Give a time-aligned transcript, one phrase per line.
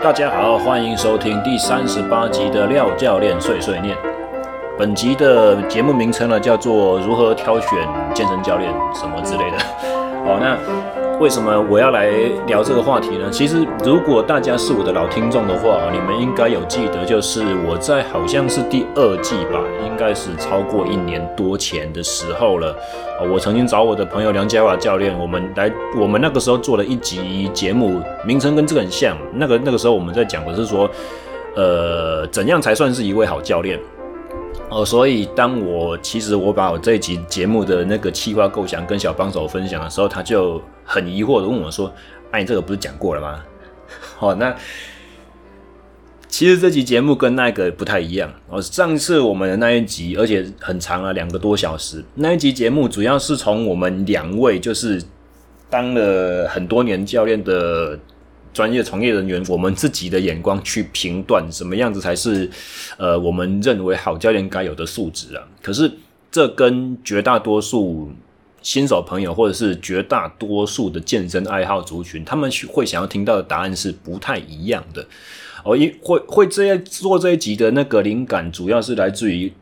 [0.00, 3.96] 大家好，欢迎收听第三十八集的廖教练碎碎念。
[4.78, 7.70] 本集的节目名称呢，叫做如何挑选
[8.14, 9.58] 健身教练什么之类的。
[10.24, 10.95] 好，那。
[11.18, 12.10] 为什么我要来
[12.46, 13.30] 聊这个话题呢？
[13.30, 22.76] 其实，如果大家是我的老听众的话，你们应该有记得，就是我在好像是第二季吧，应该是超过一年多前的时候了。
[23.32, 29.16] 我曾经找我的朋友梁家华教练，我们来，我们那个时候做了一集节目，名称跟这个很像。
[29.32, 30.88] 那个那个时候我们在讲的是说，
[31.54, 33.80] 呃，怎样才算是一位好教练？
[34.76, 41.90] 哦，所以当我其实我把我这一集节目的那个企划构想跟小帮手分享的时候，他就很疑惑的问我说
[42.30, 43.42] ：“哎、你这个不是讲过了吗？”
[44.18, 44.54] 好、 哦，那
[46.28, 48.30] 其实这集节目跟那个不太一样。
[48.50, 52.04] 哦，上次我们的那一集，而且很长啊，两个多小时。
[52.14, 55.02] 那一集节目主要是从我们两位就是
[55.70, 57.98] 当了很多年教练的。
[58.56, 62.48] 专业从业人员，我们自己的眼光去评断什么样子才是，
[62.96, 65.46] 呃，我们认为好教练该有的素质啊。
[65.60, 65.92] 可是
[66.32, 68.10] 这跟绝大多数
[68.62, 75.06] 新手朋友，或者是绝大多数的健身爱好族群，他们会想要听到的答案是不太一样的。
[75.62, 79.52] 哦，一会会这样做这一集的那个灵感，主要是来自于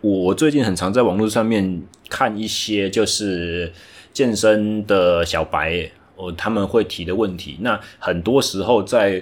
[0.00, 3.72] 我最近很常在网络上面看一些就是
[4.12, 5.90] 健身的小白。
[6.22, 9.20] 哦，他们会提的问题，那很多时候在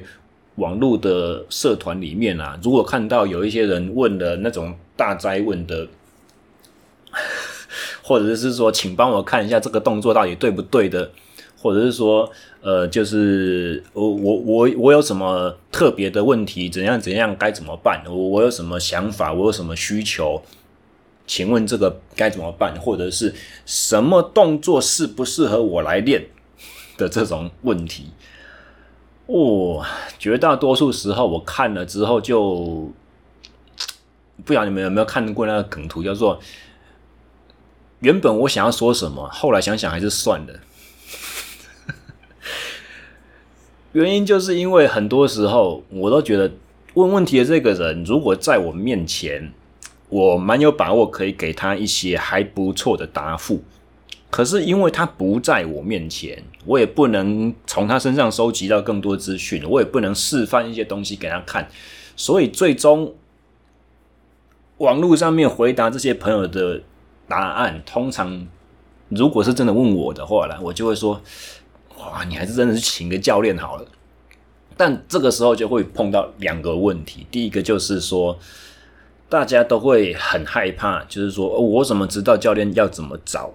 [0.56, 5.88] 网络的社团里面啊，如果看到有一些人问的那种大灾问的，
[8.04, 11.10] 或者是说，请帮我看一下这个动作到底对不对的，
[11.56, 18.02] 或者是说，呃，就是我我我我有什么特别的问题，怎样怎样该怎么办？
[18.06, 19.32] 我我有什么想法？
[19.32, 20.42] 我有什么需求？
[21.26, 22.74] 请问这个该怎么办？
[22.78, 23.34] 或者是
[23.64, 26.26] 什么动作适不适合我来练？
[27.00, 28.10] 的这种问题，
[29.26, 29.84] 哦，
[30.18, 32.92] 绝大多数时候我看了之后就，
[34.44, 36.38] 不知道你们有没有看过那个梗图，叫做
[38.00, 40.60] 原本我想要说什么，后来想想还是算了。
[43.92, 46.52] 原因就是因为很多时候我都觉得
[46.94, 49.52] 问问题的这个人，如果在我面前，
[50.08, 53.64] 我蛮有把握可以给他一些还不错的答复。
[54.30, 61.68] 可是因为他不在我面前，我也不能从他身上收集到更多资讯，我也不能示范一些东西给他看，
[62.16, 63.14] 所以最终
[64.78, 66.82] 网络上面回答这些朋友的
[67.26, 68.46] 答案，通常
[69.08, 71.20] 如果是真的问我的话呢，我就会说：
[71.98, 73.86] 哇，你还是真的是请个教练好了。
[74.76, 78.38] 但这个时候就会碰到两个问题，第一个就是说，
[79.28, 83.52] 大家都会很害怕，就是说我怎么知道教练要怎么找？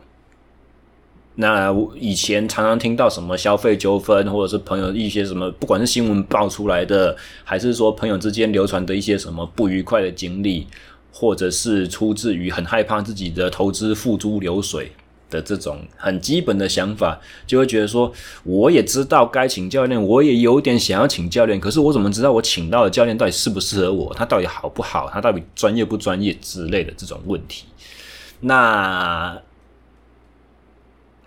[1.37, 1.69] 那
[1.99, 7.13] 以前常常听到什么消费纠纷，或者是朋友一些什么，不管是新闻爆出来的，
[7.43, 10.65] 还是说朋友之间流传的一些什么不愉快的经历，
[11.11, 14.93] 或者是出自于很害怕自己的投资付诸流水
[15.29, 18.09] 的这种很基本的想法，就会觉得说，
[18.45, 24.13] 我也知道该请教练，我也有点想要请教练，可是我怎么知道我请到的教练到底适不适合我？
[24.13, 25.09] 他到底好不好？
[25.11, 27.65] 他到底专业不专业之类的这种问题？
[28.39, 29.37] 那。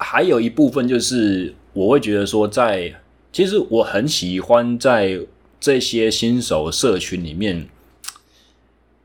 [0.01, 2.95] 还有一部分就是，我会觉得说在，
[3.33, 5.19] 其实我很喜欢在
[5.59, 7.69] 这些新手社群里面，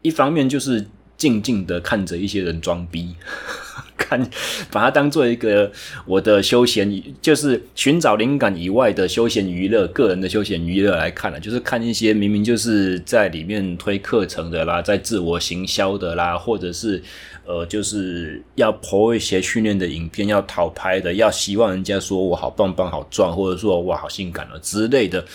[0.03, 0.85] 一方面就是
[1.17, 3.15] 静静的看着一些人装逼，
[3.97, 4.29] 看
[4.71, 5.71] 把它当做一个
[6.05, 17.01] 我的休闲，就是寻找灵感以外的休闲娱乐，个人的休闲娱乐来看了，就是看一些明明就是在里面推课程的啦，在自我行销的啦，或者是。
[17.45, 25.25] 呃，就是要 po 一些训练的影片，要讨拍的，要希望人家说我好棒棒、好壮，或者说哇好性感了之类的。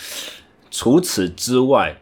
[0.71, 1.95] 除此之外，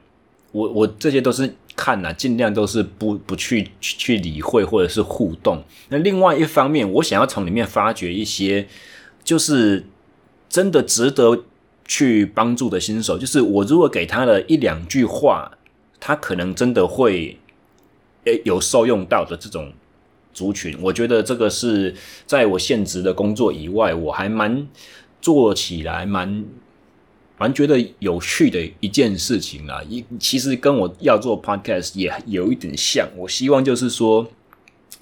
[0.53, 5.61] 我我这些都是看呐、尽量都是不不去去理会或者是互动。
[5.89, 8.65] 那另外一方面，我想要从里面发掘一些，
[9.25, 9.85] 就是
[10.47, 11.43] 真的值得
[11.85, 13.17] 去帮助的新手。
[13.17, 15.51] 就是我如果给他的一两句话，
[15.99, 17.37] 他可能真的会
[18.23, 19.73] 诶有受用到的这种。
[20.37, 21.91] 族群，我觉得这个是
[22.27, 24.67] 在我现职的工作以外，我还蛮
[25.19, 26.45] 做起来蛮
[27.39, 29.81] 蛮觉得有趣的一件事情啊。
[29.89, 33.07] 一其实跟我要做 podcast 也有一点像。
[33.17, 34.27] 我希望就是说，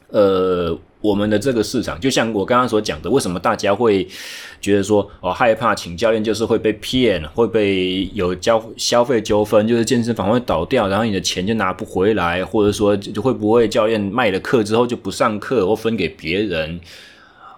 [0.07, 0.79] 呃。
[1.05, 4.07] 我们的这个市场，就像我刚刚所讲的，为什么大家会
[4.59, 16.79] 觉得说哦害怕请教练，就是会被骗，会被有交消费纠纷，就是健身房会倒掉，然后你的钱就拿不回来，或者说就会不会教练卖了课之后就不上课或分给别人，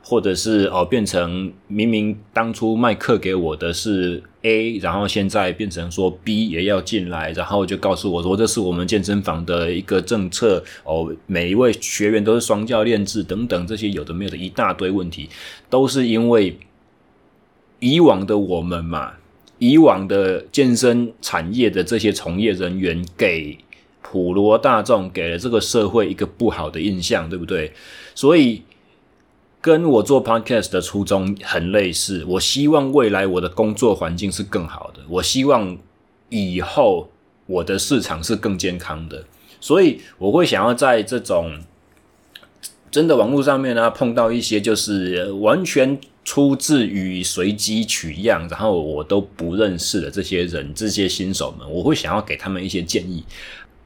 [0.09, 15.27] 或者是哦变成明明当初卖课给我的是 A，然后现在变成说 B 也要进来，然后就告诉我说这是我们健身房的一个政策哦，每一位学员都是双教练制等等这些有的没有的一大堆问题，
[15.69, 16.57] 都是因为
[17.81, 19.11] 以往的我们嘛，
[19.59, 23.57] 以往的健身产业的这些从业人员给
[24.01, 27.73] 普罗大众给了这个社会一个不好的印象，对不对？
[28.15, 28.61] 所以。
[29.59, 35.77] 跟我做 podcast 的初衷很类似，我希望未来我的工作环境是更好的，我希望
[36.29, 37.09] 以后
[37.47, 39.25] 我的市场是更健康的，
[39.59, 41.59] 所以我会想要在这种
[42.91, 53.25] 真的网络上面呢，碰到一些就是完全出自于随机取样，然后我都不认识的这些人，这些新手们，我会想要给他们一些建议，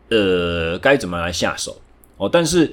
[0.09, 1.81] 呃，该怎么来下手
[2.18, 2.71] 哦，但是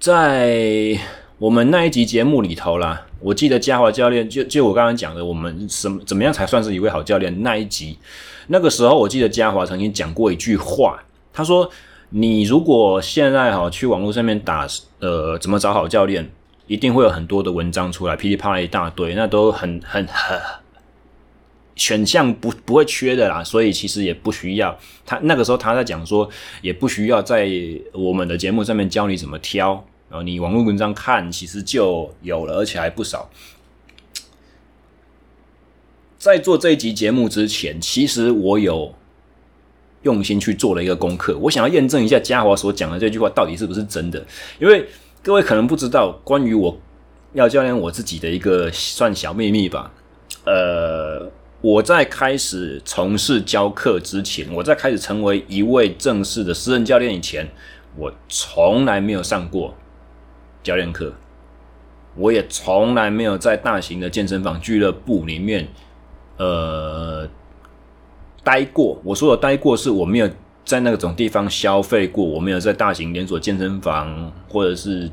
[0.00, 0.98] 在。
[1.38, 7.42] 我们那一集节目里头啦，我记得嘉华教练就就我刚刚讲的，我们什么怎么样才算是一位好教练？
[7.44, 7.96] 那一集
[8.48, 11.00] 那个时候，我记得嘉华曾经讲过一句话，
[11.32, 11.70] 他说
[12.10, 14.66] ：“你如果现在哈去网络上面打
[14.98, 16.28] 呃怎么找好教练，
[16.66, 20.40] 一定会有很多的文章出来，噼里啪啦一大堆，那都很很很
[21.76, 24.76] 选项不不会缺的啦，所以其实也不需要。
[25.06, 26.28] 他那个时候他在讲说，
[26.62, 27.48] 也不需要在
[27.92, 33.30] 我们的节目上面教你怎么挑。”然后你网络文章看，其实就有了，而且还不少。
[36.18, 38.94] 在做这一集节目之前，其实我有
[40.02, 44.26] 用心去做了一个功课，我想要验证一下嘉华所讲的这句话到底是不是真的。
[44.58, 44.84] 因为
[45.22, 46.76] 各位可能不知道，关于我
[47.34, 49.92] 要教练我自己的一个算小秘密吧。
[50.44, 57.46] 呃，我在开始从事教课之前，我在开始成为一位正式的私人教练以前，
[57.96, 59.76] 我从来没有上过。
[60.68, 61.10] 教练课，
[62.14, 65.66] 我也从来没有在大型的健身房俱乐部里面，
[66.36, 67.26] 呃，
[68.44, 69.00] 待过。
[69.02, 70.28] 我说的待过，是我没有
[70.66, 75.10] 在那种地方消费过，我没有在大型连锁健身房或者是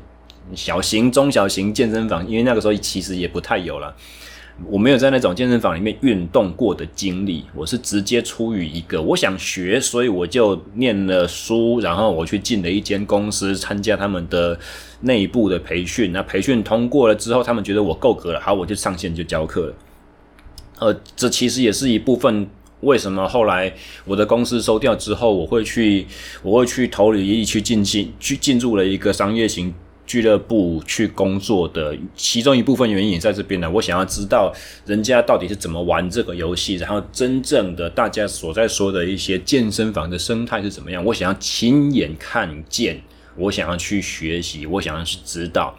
[0.54, 3.96] 小型、中小型健身房，因为那个时候其实也不太有了。
[4.64, 14.58] 我没有在那种健身房里面运动过的经历，我是直接出于一个我想学，所以我就念了书，然后我去进了一间公司，参加他们的
[15.02, 16.10] 内部的培训。
[16.10, 19.74] 那培训通过了之后，他们觉得我够格了，好，我就上线就教课了。
[20.78, 22.48] 呃，这其实也是一部分
[22.80, 23.72] 为什么后来
[24.06, 26.06] 我的公司收掉之后，我会去
[26.42, 29.74] 我会去投履历去进进去进入了一个商业型。
[30.06, 33.68] 俱乐部去工作的其中一部分原因也在这边呢。
[33.68, 34.52] 我想要知道
[34.86, 41.04] 人家到底是怎么玩这个游戏，然后真正的大家所在说的一些健身房的生态是怎么样。
[41.04, 43.02] 我想要亲眼看见，
[43.36, 45.76] 我想要去学习，我想要去知道。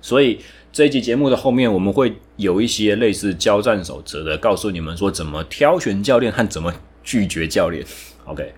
[0.00, 0.38] 所以
[0.72, 6.72] 这一集节目的后面，我们会有一些类似交战守则的，告诉你们说怎么挑选教练和怎么
[7.02, 7.84] 拒绝教练。
[8.24, 8.54] OK，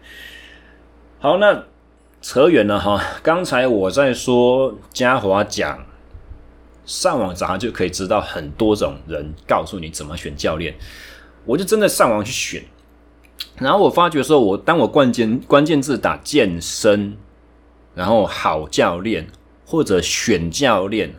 [1.19, 1.65] 好，那。
[2.29, 5.87] 扯远了哈，刚才我在说嘉华讲
[6.85, 10.75] 上网查就可以知道很多种人告诉你怎么选教练，
[11.45, 12.65] 我就真的上网去选，
[13.61, 17.17] 然后我发觉说，我当我关键关键字打健身，
[17.95, 19.29] 然后好教练
[19.65, 21.15] 或者选教练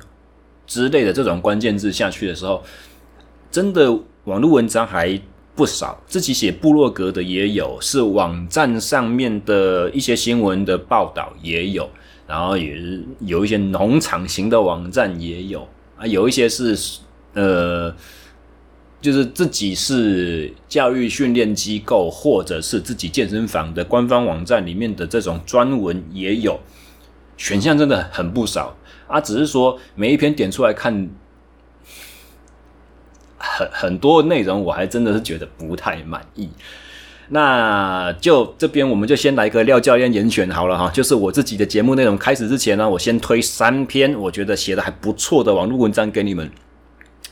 [0.65, 2.61] 之类的这种关键字下去的时候，
[3.49, 5.21] 真的网络文章还。
[5.57, 11.89] 不少自己写部落格的也有，是网站上面的一些新闻的报道也有，
[12.27, 16.77] 然后也是有一些农场型的网站也有啊，有一些是
[17.33, 17.91] 呃，
[19.01, 26.59] 就是自己是教育训练机构或者是自己健身房的官方网站里面的这种专文也有，
[27.35, 31.09] 选项真的很不少啊，只是说每一篇点出来看。
[33.57, 36.47] 很很多内容我还真的是觉得不太满意，
[37.29, 46.49] 那就这边我们就先来一个廖教练严选好了哈，就是我自己的节目内容开始之前呢，我先推三篇我觉得写的还不错的网络文章给你们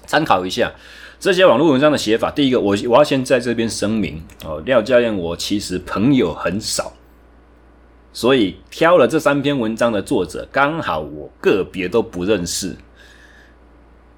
[0.07, 0.71] 参考一下。
[1.19, 6.91] 这些网络文章的写法，第一个我我要先在这边声明哦，廖教练我其实朋友很少，
[8.11, 12.75] 所以挑了这三篇文章的作者刚好我个别都不认识。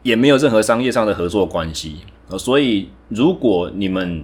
[0.04, 1.98] 也没有任何商业上的合作关系，
[2.38, 4.24] 所以如果你们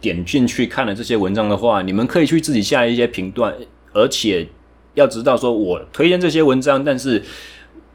[0.00, 3.54] 点进去看了这些文章的话，你们可以去自己下一些评断，
[3.92, 4.48] 而且
[4.94, 7.22] 要知道说，我推荐这些文章，但是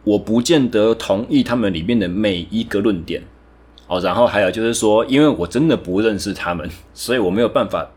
[0.04, 3.24] 我不见得同意他们里面的每一个论点。
[3.88, 7.92] 哦，然后还有就是说，因为我真的不认识他们，所以我没有办法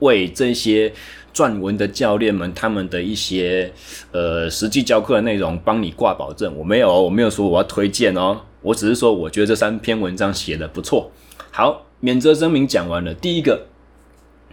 [0.00, 0.92] 为这些
[1.34, 3.70] 撰文的教练们他们的一些
[4.12, 6.56] 呃实际教课的内容帮你挂保证。
[6.56, 11.10] 我没有，我没有说我要推荐哦，我只是说我觉得这三篇文章写得不错。
[11.50, 13.12] 好，免责声明讲完了。
[13.12, 13.66] 第一个，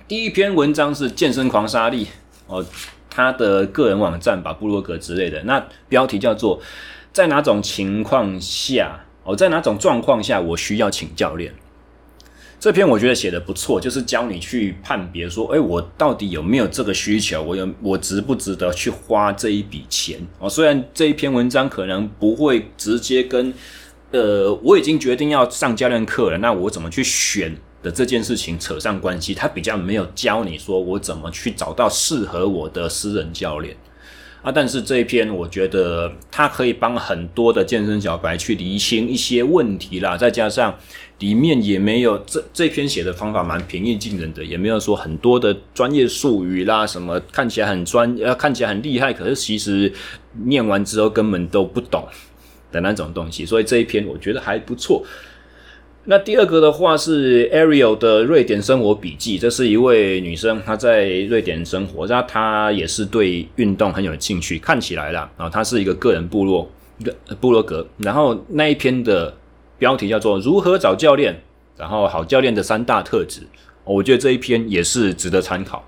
[0.07, 2.07] 第一篇文章是健身狂沙力
[2.47, 2.65] 哦，
[3.09, 5.43] 他的个人网站吧，部落格之类的。
[5.43, 6.59] 那标题叫做
[7.13, 11.53] 在哪种情况下哦，在哪种状况下我需要请教练？
[12.61, 17.41] 这篇我觉得写的不错，就是教你去判别说，诶，我到底有没有这个需求？
[17.41, 20.19] 我有，我值不值得去花这一笔钱？
[20.37, 23.51] 哦，虽然这一篇文章可能不会直接跟，
[24.11, 29.33] 呃，我已经决定要上教练课了，那我怎么去选的这件事情扯上关系？
[29.33, 33.75] 他比较没有教你说我怎么去找到适合我的私人教练
[34.41, 34.51] 啊。
[34.51, 40.77] 但是这一篇我觉得它可以帮很多的健身小白去厘清一些问题啦，再加上。
[41.19, 49.93] 里面也没有这这篇写的方法蛮平易近人的，也没有说很多的专业术语啦，什么看起来很专，呃，看起来很厉害，可是其实
[50.45, 52.07] 念完之后根本都不懂
[52.71, 53.45] 的那种东西。
[53.45, 55.05] 所以这一篇我觉得还不错。
[56.05, 66.69] 那第二个的话是 Ariel 的瑞典生活笔记，这是一位女生，她在瑞典生活，那她也是对运动很有兴趣，看起来啦，啊，她是一个个人部落
[67.39, 69.33] 部落格，然后那一篇的。
[69.81, 71.41] 标题叫做“如何找教练”，
[71.75, 73.41] 然后好教练的三大特质，
[73.83, 75.83] 我觉得这一篇也是值得参考。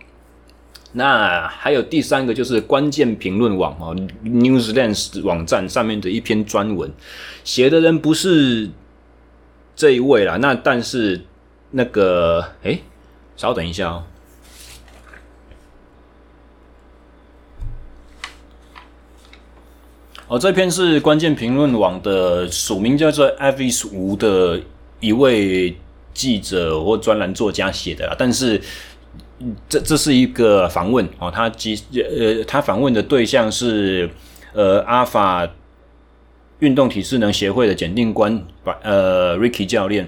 [0.94, 6.92] 那还有第三个就是关键评论网哦，Newslands 网站上面的一篇专文，
[7.44, 8.68] 写的人不是
[9.76, 11.22] 这一位啦，那但是
[11.72, 12.82] 那个，诶，
[13.36, 14.04] 稍等一下哦。
[20.28, 24.60] 哦，这篇是关键评论网的署名叫做 Avis 吴的
[25.00, 25.78] 一位
[26.14, 28.60] 记者或专栏作家写的啦，但是
[29.68, 34.10] 这这是一个访问哦，他即呃他访问的对象是
[34.54, 35.48] 呃阿法
[36.64, 38.42] 运动体适能协会的检定官
[38.82, 40.08] 呃 Ricky 教练，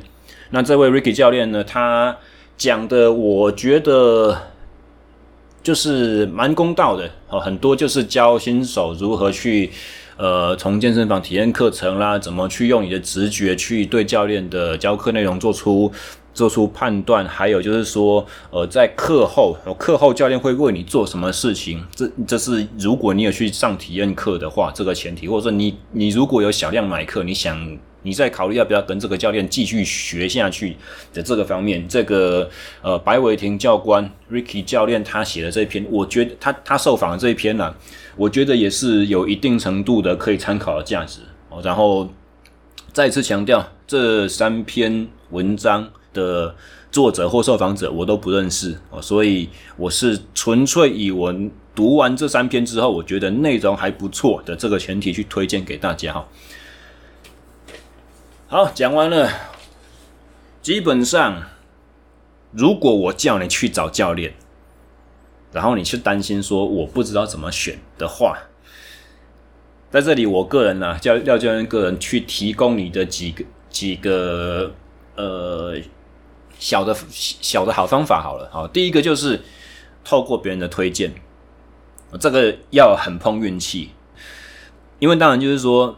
[0.51, 2.17] 那这位 Ricky 教练呢，他
[2.57, 4.41] 讲的我觉得
[5.61, 9.71] 就是蛮公道的哦，很多就是教新手如何去。
[10.17, 15.91] 呃，从健身房体验课程啦，怎么去用你的直觉去对教练的教课内容做出
[16.35, 17.25] 做出判断？
[17.27, 21.83] 还有就是说，呃，在课后，课后教练会为你做什么事情？
[21.95, 30.75] 这这是如果你有去上体验课的话，这个前提，或者说你你如果有小量买课，你想你在考虑要不要跟这个教练继续学下去
[31.11, 32.47] 的这个方面，这个
[32.83, 37.73] 呃白伟霆教官 Ricky 教练他写的这篇，我觉得他他受访的这一篇呢、
[38.15, 41.21] 我觉得也是有一定程度的可以参考的价值。
[41.63, 42.07] 然后
[42.91, 46.55] 再次强调，这三篇文章的
[46.91, 51.35] 作者或受访者我都不认识哦，所以我是纯粹以我
[51.75, 56.27] 读完这三篇之后，我觉得内容还不错的这个前提去推荐给大家哈。
[58.47, 59.29] 好，讲完了。
[60.61, 61.43] 基本上，
[62.51, 64.33] 如果我叫你去找教练。
[65.51, 68.37] 然后你去担心说我不知道怎么选的话，
[69.89, 74.73] 在这里我个人呢、啊，叫廖教练个人去提供你的几个几个
[75.15, 75.77] 呃
[76.59, 79.41] 小的小的好方法好了，好，第一个就是
[80.03, 81.13] 透过别人的推荐，
[82.19, 83.91] 这个要很碰运气，
[84.99, 85.97] 因为当然就是说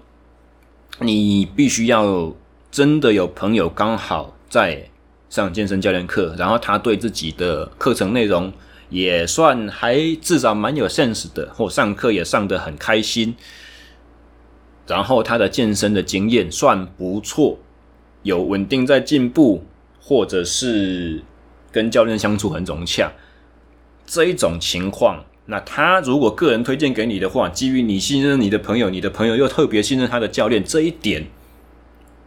[1.00, 2.34] 你必须要
[2.72, 4.90] 真的有朋友刚好在
[5.30, 8.52] 上健身教练课，然后他对自己的课程内容。
[8.90, 13.36] 也算还至少蛮有 sense 的，或上课也上得很开心，
[14.88, 17.58] 然后他的健身的经验算不错，
[18.24, 19.66] 有稳定在进步，
[20.08, 21.22] 或者是
[21.70, 23.12] 跟教练相处很融洽，
[24.06, 31.28] 这一种情况，那他如果个人推荐给你的话，基于你信任你的朋友，你的朋友又特别信任他的教练，这一点。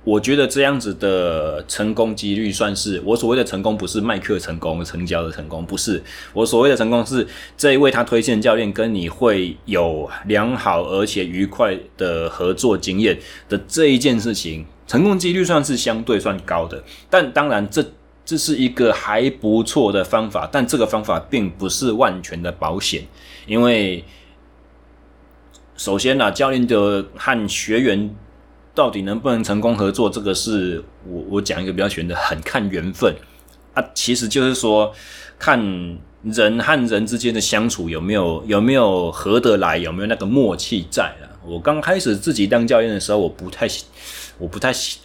[0.03, 6.03] 我觉得这样子的成功几率算是我所谓的成功，不是卖课成功、成交的成功，不是
[6.35, 13.19] 我所谓的成功是这一位他推荐教练跟你会有良好而且愉快的合作经验
[13.49, 16.83] 的这一件事情，成功几率算是相对算高的。
[17.09, 17.85] 但当然这
[18.25, 23.07] 这是一个还不错的方法，但这个方法并不是万全的保险，
[23.47, 24.05] 因为
[25.77, 28.13] 首先呢、教练的和学员。
[28.73, 30.09] 到底能不能成功合作？
[30.09, 33.13] 这个是我我讲一个比较玄的，很看缘分
[33.75, 33.85] 啊。
[33.93, 34.95] 其实就是说，
[35.41, 35.59] 看
[36.23, 41.27] 人和人之间的相处有没有有没有合得来，有没有那个默契在啊。
[41.45, 43.67] 我刚开始自己当教练的时候，我不太
[44.41, 45.01] 我不太信，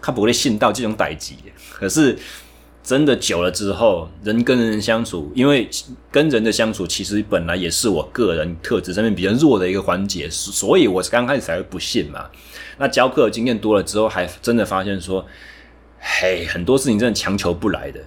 [0.00, 1.34] 他不会信到这种代志。
[1.72, 2.16] 可是
[2.84, 5.68] 真的久了之后，人跟人相处，因为
[6.12, 12.26] 跟人的相处其实本来也是我个人特质上面比较弱的一个环节，所以我刚开始才会不信嘛。
[12.76, 15.26] 那教课经验多了之后，还真的发现说，
[15.98, 18.00] 嘿，很多事情真的强求不来的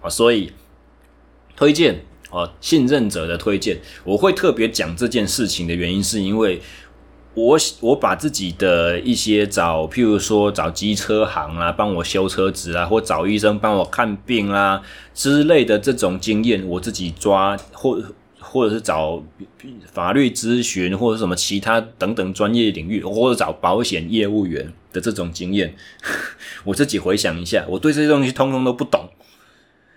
[0.00, 0.08] 啊。
[0.08, 0.52] 所以
[1.56, 6.62] 推荐啊，信任者的推荐，我会特别讲这件事情的原因，是因为。
[7.34, 18.00] 我我把自己的一些找，譬如说找机车行啊，帮我修车子啊，或找医生帮我看病啦、啊、之类的这种经验，我自己抓，或
[18.38, 19.20] 或者是找
[19.92, 25.74] 法律咨询，或者什么其他等等专业领域，或者找保险业务员的这种经验，
[26.62, 29.10] 我自己回想一下，我对这些东西通通都不懂，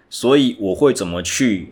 [0.09, 1.71] 所以我会怎么去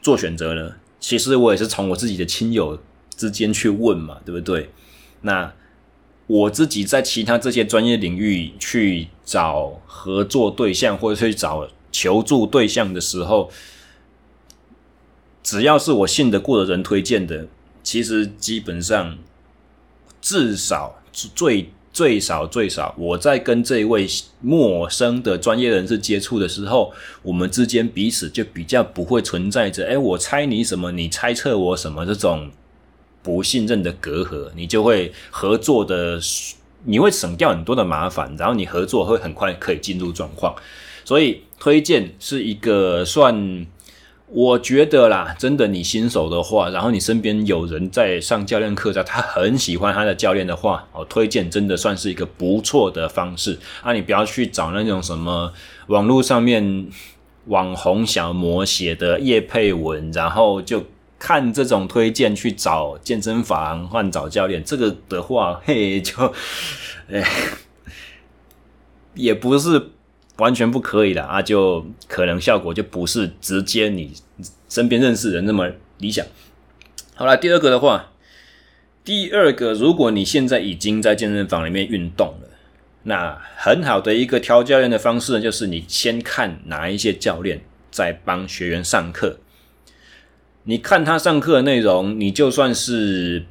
[0.00, 0.76] 做选择呢？
[0.98, 2.78] 其实我也是从我自己的亲友。
[3.18, 4.70] 之间去问嘛，对不对？
[5.22, 5.52] 那
[6.28, 13.50] 我自己在其他这些专业领域去找合作对象或者去找求助对象的时候，
[15.42, 17.48] 只要是我信得过的人推荐的，
[17.82, 19.18] 其实基本上
[20.20, 24.06] 至少最最少最少，我在跟这位
[24.40, 32.50] 陌生的专业人士接触的时候，我们之间彼此就比较不会存在着，哎，我猜你什么，你猜测我什么这种。
[33.28, 36.18] 不信任的隔阂，你就会合作的，
[36.84, 40.54] 你会省掉很多的麻烦，然后你合作会很快可以进入状况。
[41.04, 43.66] 所以推荐是一个算，
[44.28, 53.58] 我觉得啦，真的你新手的话，然后你身边有人在上教练课，他很喜欢他的教练的话，哦，推荐真的算是一个不错的方式。
[53.82, 55.52] 啊，你不要去找那种什么
[55.88, 56.88] 网络上面
[57.48, 60.82] 网红小模写的叶配文，然后就。
[61.18, 66.32] 看这种推荐去找健身房换找教练，这个的话，嘿，就，
[67.10, 67.24] 哎，
[69.14, 69.90] 也不是
[70.36, 74.12] 完全不可以的啊，就可能效果就不是直接你
[74.68, 76.24] 身边认识人那么理想。
[77.16, 78.12] 好了，第二个的话，
[79.02, 82.48] 第二个，如果你现在已经在健身房里面运动了，
[83.02, 89.40] 那很好的一个挑教练的方式呢，就是你先看哪一些教练在帮学员上课。
[90.68, 93.46] 你看他上课的内容，你就算是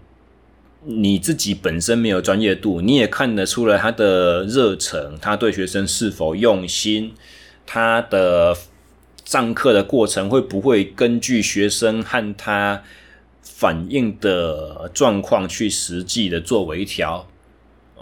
[0.86, 7.16] 你自己本身没有专业度，你也看得出来他的热忱，他对学生是否用心，
[7.66, 8.56] 他的
[9.26, 12.84] 上课的过程会不会根据学生和他
[13.42, 17.28] 反映的状况去实际的做微调？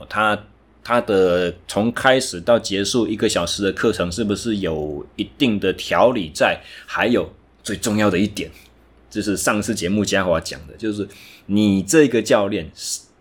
[0.10, 0.44] 他
[0.84, 6.60] 他的从开始到结束一个小时的课程，是不是有一定的条理在？
[6.86, 7.32] 还有
[7.64, 8.52] 最重要的一点。
[9.16, 11.08] 就是上次节目嘉华讲的，就是
[11.46, 12.70] 你这个教练，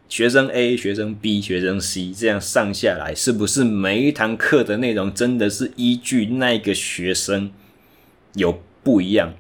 [0.09, 7.53] 学生 A、学生 B、学生 C 这样上下来，是不是每一堂课的内容真的是依据那个学生
[8.35, 9.35] 有不一样？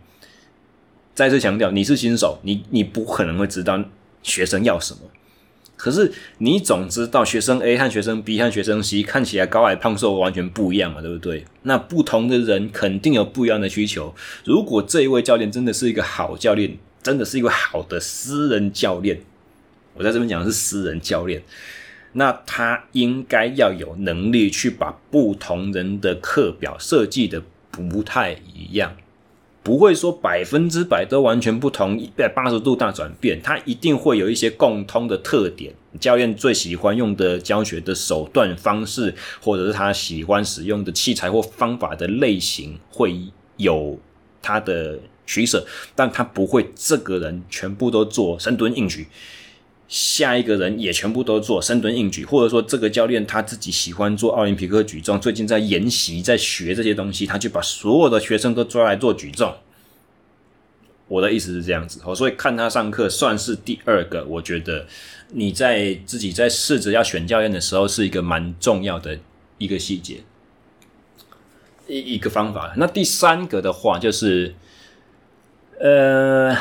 [1.12, 3.84] 再次强调，你是新手，你你不可能会知道
[4.22, 5.00] 学生要什么。
[5.76, 11.44] 可是你总知道学生 A 和学生 B 和学生 C 看起来高矮胖瘦完全不一样嘛，对不对？
[11.62, 14.14] 那不同的人肯定有不一样的需求。
[14.44, 19.20] 如果这一位教练真的是一个好教练，真的是一个好的私人教练，
[19.94, 21.42] 我在这边讲的是私人教练，
[22.12, 28.96] 那他应该要有能力去把不同人的课表设计的不太一样。
[29.64, 35.74] 不会说百分之百都完全不同，一百八十度大转变，它一定会有一些共通的特点。
[35.98, 43.18] 教练最喜欢用的教学的手段方式，或者是他喜欢使用的器材或方法的类型，会
[43.56, 43.98] 有
[44.42, 49.06] 他的取舍，但他不会这个人全部都做深蹲硬举。
[49.86, 59.54] 下一个人也全部都做深蹲硬举，或者说这个教练他自己喜欢做奥林匹克举重，最近在研习在学这些东西，他就把所有的学生都抓来做举重。
[61.06, 64.86] 我的意思是这样子，所以看他上课算是第二个，我觉得
[65.28, 69.18] 你在自己在试着要选教练的时候，是一个蛮重要的
[69.58, 70.24] 一个细节，
[71.86, 72.72] 一一个方法。
[72.78, 74.54] 那第三个的话就是，
[75.78, 76.56] 呃。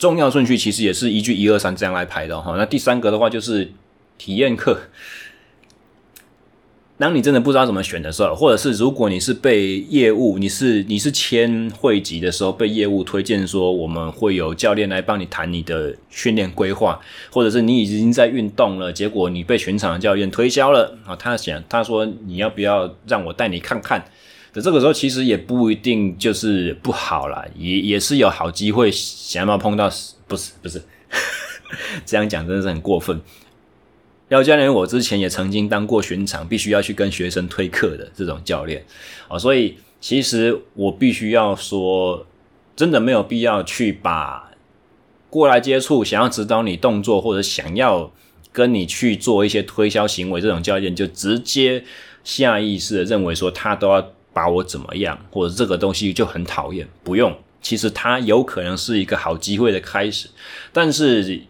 [0.00, 2.54] 重要顺序其实也是依据一二三这样来排的哈。
[2.56, 3.70] 那第三个的话就是
[4.16, 4.80] 体验课。
[6.96, 24.04] 当你真的不知道怎么选的时候，或者是如果你是被业务，你是你是签会籍的时候被业务推荐说我们会有教练来帮你谈你的训练规划，或者是你已经在运动了，结果你被全场的教练推销了啊，他想他说你要不要让我带你看看？
[24.52, 29.90] 的这个时候其实也不一定就是不好啦，也也是有好机会，想要碰到，
[30.26, 30.82] 不是不是，
[32.04, 33.20] 这样讲真的是很过分。
[34.28, 38.84] 廖教练，我之前也曾经当过巡场，必须要去跟学生推课的这种教练
[39.26, 42.24] 啊，所以其实我必须要说，
[42.76, 44.52] 真的没有必要去把
[45.28, 48.12] 过来接触、想要指导你动作或者想要
[48.52, 51.84] 跟你去做一些推销行为这种教练，就直接
[52.22, 56.88] 下意识的认为说他都要把我怎么样，或者这个东西就很讨厌。
[57.04, 60.28] 不用，其实他有可能是一个好机会的开始，
[60.72, 61.42] 但是。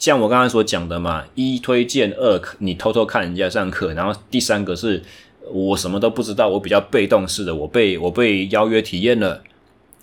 [0.00, 5.02] 像我刚才所讲的嘛，一推荐，二你偷偷看人家上课，然后第三个是
[5.50, 9.42] 我什么都不知道，我比较被动式的，我被我被邀约体验了，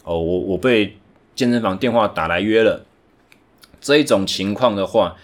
[0.03, 0.97] 哦，我我被
[1.35, 2.83] 健身房电话打来约了，
[3.79, 5.17] 这一种情况的话，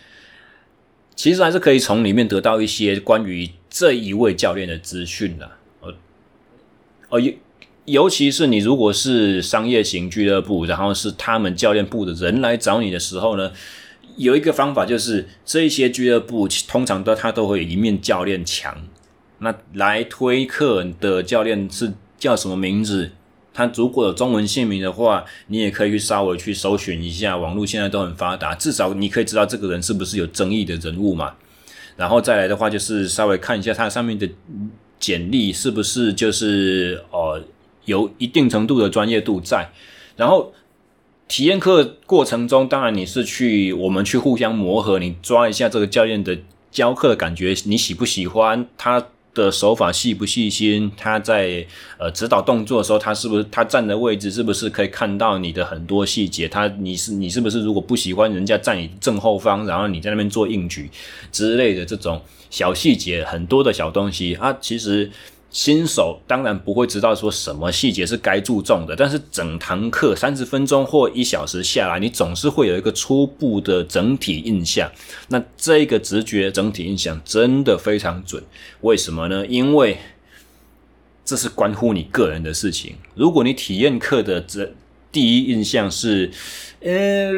[1.15, 5.49] 其实还是可以从里面得到一些关于这一位教练的资讯的，
[7.09, 7.33] 哦尤
[7.85, 13.51] 尤其是你如果是商业型俱乐部，然后是他们教练部的人来找你的时候呢，
[14.17, 18.75] 有一个方法，就是这一些俱乐部通常都他都会有一面教练墙。
[19.39, 23.11] 那来推课的教练是叫什么名字？
[23.53, 27.37] 他如果有中文姓名的话，你也可以去稍微去搜寻一下。
[27.37, 31.33] 网络现在都很发达，至少你可以知道这个人是不是有争议的人物嘛。
[31.95, 34.29] 然后再来的话，就是稍微看一下他上面的
[34.99, 37.43] 简历是不是就是呃
[37.85, 39.69] 有一定程度的专业度在，
[40.15, 40.53] 然后。
[41.29, 46.37] 体验课过程中，当然你是去我们去互相磨合，你抓一下这个教练的
[46.71, 49.07] 教课的感觉，你喜不喜欢他
[49.43, 50.91] 的手法细不细心？
[50.97, 51.65] 他在
[51.97, 56.47] 呃指导动作的时候，他是不是他站的位置是不是可以看到你的很多细节？
[56.47, 60.89] 他你是你是不是如果不喜欢人家站你正后方，然后你在那边做硬举
[61.31, 65.09] 之类的这种小细节，很多的小东西啊，其实。
[65.57, 74.87] 新手当然不会知道说什么细节是该注重的，但是整堂课三十分钟或一小时下来，你总是会有一个初步的整体印象。
[75.29, 78.43] 那这个直觉整体印象真的非常准，
[78.81, 79.47] 为什么呢？
[79.47, 79.97] 因为
[81.25, 82.95] 这是关乎你个人的事情。
[83.15, 84.71] 如果你体验课的这
[85.11, 86.29] 第一印象是，
[86.81, 87.31] 呃，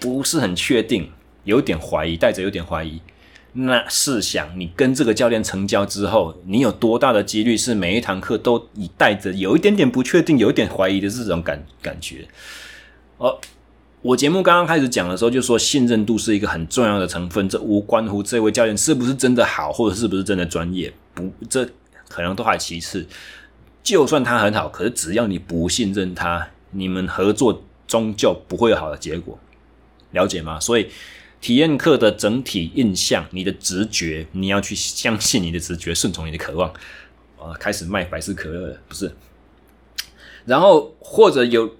[0.00, 1.08] 不是很确定，
[1.44, 3.00] 有点怀疑，带着有点怀疑。
[3.54, 12.26] 那试想，你跟这个教练成交之后，你有多大的几率是每一堂课都以带着有一点点不确定、有一点怀疑的这种感感觉？
[13.18, 13.38] 哦，
[14.00, 21.68] 我节目刚刚开始讲的时候就说，信任度是一个很重要的成分，这无关乎这位教练是不是真的好，或者是不是真的专业，不，这
[22.08, 23.06] 可能都还其次。
[23.82, 29.38] 就算他很好，可是只要你不信任他，你们合作终究不会有好的结果，
[30.12, 30.58] 了解吗？
[30.58, 30.88] 所以。
[31.42, 36.72] 体验课的整体印象，你的直觉，你要去相信你的直觉，顺从你的渴望。
[37.36, 39.12] 啊，开始卖百事可乐了，不是？
[40.44, 41.74] 然后或者有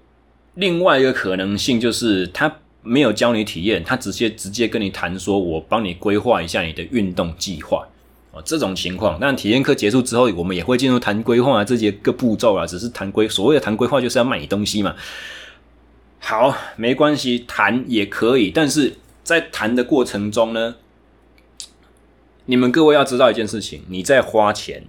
[0.55, 7.87] 另外一个可能性，就是他没有教你体验，他直接直接跟你谈说，我帮你规划一下你的运动计划。
[8.33, 14.93] 哦，这种情况，那体验课结束之后，我们也会进入谈规划这些个步骤啊，只是谈规，所谓的谈规划就是要卖你东西嘛。
[16.19, 18.93] 好，没关系，谈也可以，但是。
[19.23, 20.75] 在谈的过程中呢，
[22.45, 24.83] 你们各位要知道一件事情：你在花钱，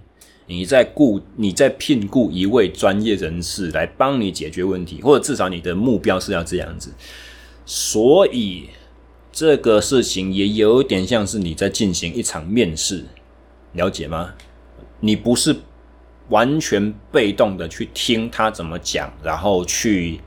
[0.47, 6.91] 你在雇，你在聘雇一位专业人士来帮你解决问题，或者至少你的目标是要这样子。
[7.65, 8.69] 所以
[9.31, 13.05] 这个事情也有点像是你在进行一场面试，
[13.71, 14.33] 了解吗？
[14.99, 15.55] 你不是
[16.27, 20.19] 完全被动的去听他怎么讲，然后去，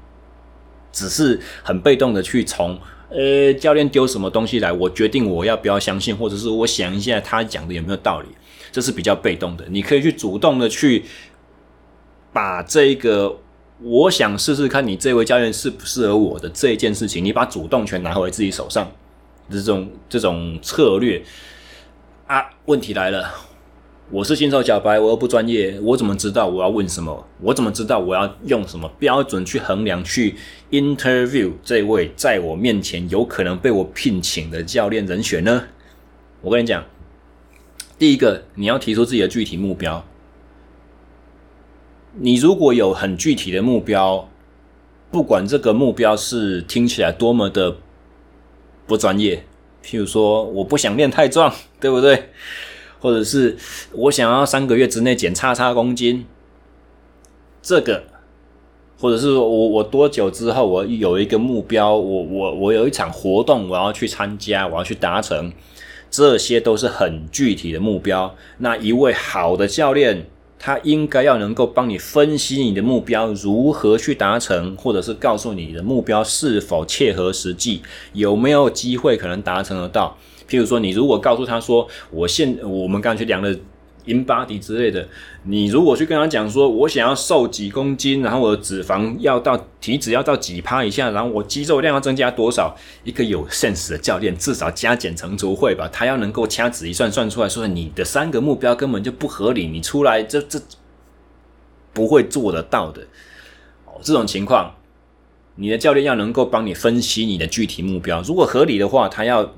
[0.91, 2.81] 只是很被动的去从。
[3.11, 8.29] 呃，教练丢什么东西来，我决定我要不要相信，或者是我想一下他讲的有没有道理，
[8.71, 9.65] 这是比较被动的。
[9.71, 11.05] 你可以去主动的去
[12.33, 13.39] 把这个，
[13.81, 18.91] 我想试试看你这位教练适不适合我的这一件事情，你把主动权拿回自己手上，
[19.51, 21.23] 这种这种策略
[22.27, 23.48] 啊，问题来了。
[24.11, 27.27] 我是新手小白，我又不专业，我怎么知道我要问什么？
[27.43, 30.35] 我怎么知道我要用什么标准去衡量、去
[30.71, 35.63] interview 这位在我面前有可能被我聘请的教练人选呢？
[36.41, 36.83] 我跟你讲，
[37.99, 40.03] 第一个，你要提出自己的具体目标。
[42.15, 44.27] 你如果有很具体的目标，
[45.11, 47.77] 不管这个目标是听起来多么的
[48.87, 49.45] 不专业，
[49.85, 52.31] 譬如说，我不想练太壮，对不对？
[53.01, 53.57] 或者是
[53.93, 56.27] 我想要三个月之内减叉叉公斤，
[57.63, 58.05] 这个，
[58.99, 65.53] 或者是我我多久之后我有一个目标，我我我有一场活动我要去参加，我要去达成，
[66.11, 68.35] 这些都是很具体的目标。
[68.59, 70.27] 那一位好的教练，
[70.59, 77.81] 他应该要能够帮你分析你的目标如何去达成，或者是告诉你的目标是否切合实际，
[78.13, 80.17] 有没有机会可能达成得到。
[80.49, 83.57] 譬如说，你如果告诉他说，我现我们刚才去量的
[84.09, 85.07] InBody 之类的，
[85.45, 100.59] 你如果去跟他讲说，我想要瘦几公斤，然后我的脂肪要到体脂要到几趴以下，然后我肌肉量要增加多少，一个有 sense 的教练至少加减乘除会吧，他要能够掐指一算算出来说，你的三个目标根本就不合理，你出来这这
[101.93, 103.03] 不会做得到的。
[103.85, 104.75] 哦，这种情况。
[105.61, 109.53] 你的教练要能够帮你分析你的具体目标，如果合理的话，他要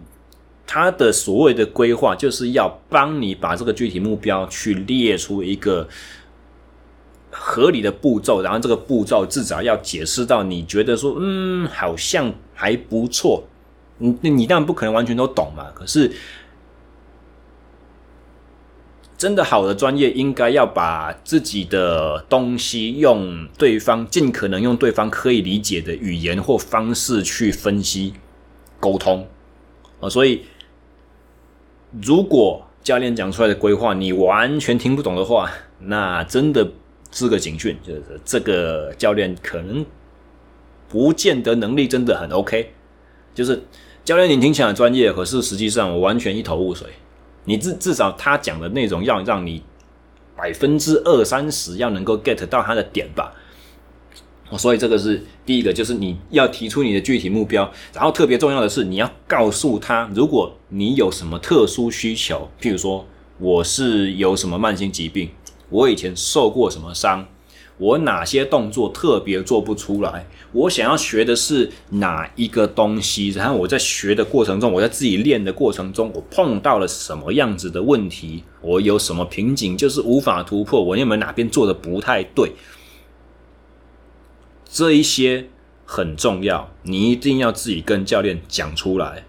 [0.72, 5.88] 他的所谓的规划就是要帮你把这个具体目标去列出一个
[7.32, 13.42] 合理的步骤，然后这个步骤至少要解释到你觉得说，嗯，好像还不错。
[13.98, 16.12] 你你当然不可能完全都懂嘛，可是。
[19.18, 28.14] 真的好的专业应该要把自己的东西用对方尽可能用对方可以理解的语言或方式去分析
[28.78, 29.28] 沟通
[30.00, 30.46] 啊，所以
[32.02, 35.50] 如果教练讲出来的规划你完全听不懂的话，
[35.80, 36.66] 那真的
[37.10, 39.84] 是个警讯，就是这个教练可能
[40.88, 42.72] 不见得能力真的很 OK，
[43.34, 43.62] 就是
[44.04, 46.86] 教练你听起来专业，可是实际上我完全一头雾水。
[47.44, 49.62] 你至至少他讲的内容要让你
[50.36, 53.32] 百分之二三十要能够 get 到他的点吧，
[54.58, 63.06] 所以这个是第一个，就是你要提出你的具体目标，然后特别重要的是你要告诉他，如果你有什么特殊需求，譬如说
[63.38, 65.30] 我是有什么慢性疾病，
[65.68, 67.26] 我以前受过什么伤。
[67.78, 70.26] 我哪些动作特别做不出来？
[70.52, 73.30] 我想要学的是哪一个东西？
[73.30, 78.44] 然后我在学的过程中，我在自己练的过程中，我碰到了什么样子的问题？
[78.60, 80.84] 我有什么瓶颈，就是无法突破？
[80.84, 82.52] 我有没有哪边做的不太对？
[84.72, 85.48] 这一些
[85.84, 89.24] 很重要，你一定要自己跟教练讲出来，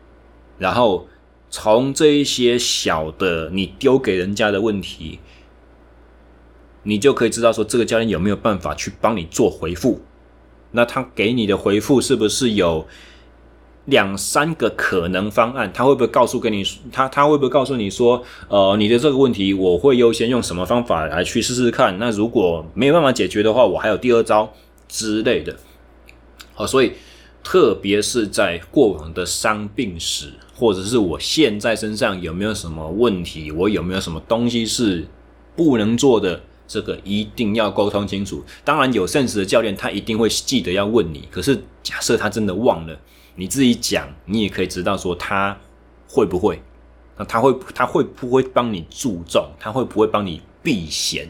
[0.58, 1.08] 然后
[1.50, 5.20] 从这一些小的你丢给人家的问题。
[6.84, 10.02] 你就可以知道说，这个教练有没有办法去帮你做回复？
[10.72, 12.88] 那他给你的回复是不是有
[13.86, 15.72] 两三个可能方案？
[15.72, 22.00] 他会不会告诉跟你他他会不会告诉你说，呃，你的这个问题我会优先用什么方法来去试试看？
[22.00, 24.52] 那如果没有办法解决的话，我还有第二招
[24.92, 25.56] 之类的。
[26.54, 26.92] 好，所以
[27.42, 35.08] 特别是在过往的伤病史，或者是我现在身上有没有什么问题，我有没有什么东西是
[35.56, 36.44] 不能做的？
[36.68, 38.42] 这个一定要沟通清楚。
[38.64, 41.28] 当然，有 sense 的教练，他一定会记得要问你。
[41.30, 42.98] 可是，假设他真的忘了，
[43.36, 45.58] 你自己讲，你也可以知道说他
[46.08, 46.62] 会不会，
[47.18, 51.30] 那他会他会不会帮你注重，他会不会帮你避嫌？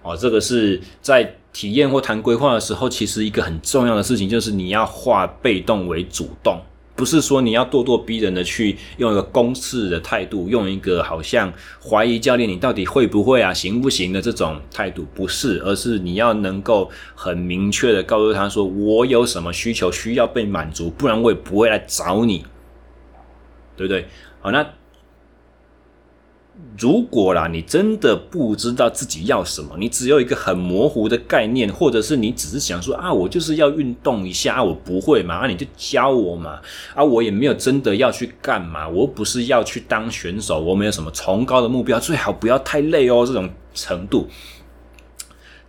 [0.00, 6.60] 哦，这个是在体验或谈规划的时候，其实一个很重要的事情，就是你要化被动为主动。
[6.94, 11.50] 不是说你要咄咄逼人的去用一个公式的态度，用一个好像
[11.82, 22.44] 怀疑教练你到底会不会啊，行不行的这种态度，不是，而是你要能够很明确的告诉他说，我有什么需求需要被满足，不然我也不会来找你，
[23.78, 24.06] 对不对？
[24.42, 24.66] 好，那。
[26.78, 36.60] 如果啦，你真的不知道自己要什么，你只有一个很模糊的概念，或者是你只是想说啊，我就是要运动一下啊，我不会嘛，啊，你就教我嘛，
[36.94, 44.28] 啊，我也没有真的要去干嘛，我不是要去当选手，我没有什么崇高的目标，最好不要太累哦，这种程度，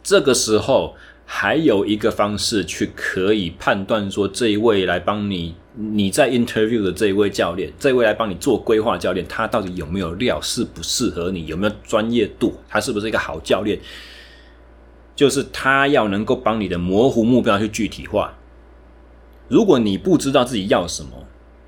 [0.04, 0.96] 这个时候。
[1.30, 13.80] 还有一个方式去可以判断说，这一位来帮你，你在 interview 的这一位教练，这位来帮你做规划教练，他到底有没有料，适不适合你，有没有专业度，他是不是一个好教练？
[15.16, 18.34] 就是他要能够帮你的模糊目标去具体化。
[19.48, 21.12] 如果你不知道自己要什么，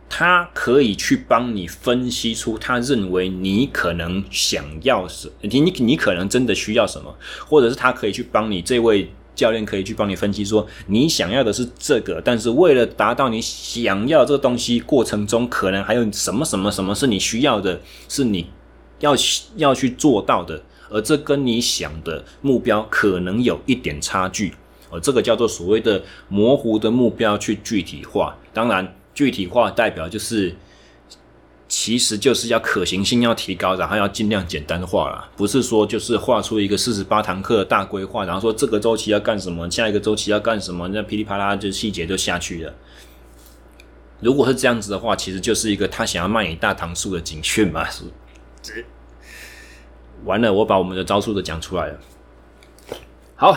[0.10, 9.12] 他可以去帮你分析出他认为你可能想要什，你你你可能真的需要什么，或者是他可以去帮你这位。
[9.40, 18.48] 教练可以去帮你分析说，你想要的是这个，但是为了达到你想要这个东西过程中，可能还有什么什么什么是你需要的，是你
[19.00, 19.16] 要
[19.56, 24.54] 要去做到的，而这跟你想的目标可能有一点差距，
[24.92, 28.36] 而这个叫做所谓的模糊的目标去具体化。
[28.54, 30.54] 当然，具体化代表就是。
[31.70, 42.74] 其实就是要可行性要提高，然后要尽量简单化啦，不是说就是画出一个四十八堂课的大规划，然后说这个周期要干什么，下一个周期要干什么，那噼里啪啦就细节就下去了。
[44.20, 48.04] 如果是这样子的话，其实就是一个他想要卖你大堂数的警讯嘛，是？
[50.26, 52.00] 完了，我把我们的招数都讲出来了。
[53.36, 53.56] 好，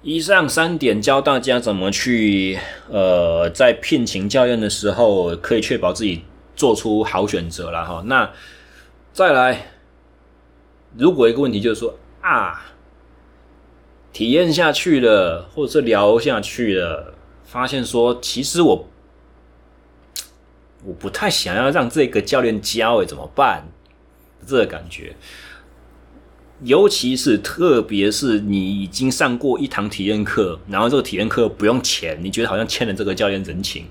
[0.00, 2.58] 以上三点教大家怎么去
[2.90, 6.24] 呃，在聘请教练的时候可以确保自己。
[6.58, 8.02] 做出好选择了哈。
[8.04, 8.30] 那
[9.12, 9.70] 再来，
[10.96, 12.72] 如果一个问题就是说啊，
[14.12, 18.88] 体验下去了，或者是聊下去了，发现说其实我
[20.84, 23.68] 我不太想要让这个教练教，诶，怎么办？
[24.46, 25.14] 这个感觉。
[26.64, 33.86] 尤其是特别是你已经上过一堂体验课，然后这个体验课不用钱，你觉得好像欠了这个教练人情。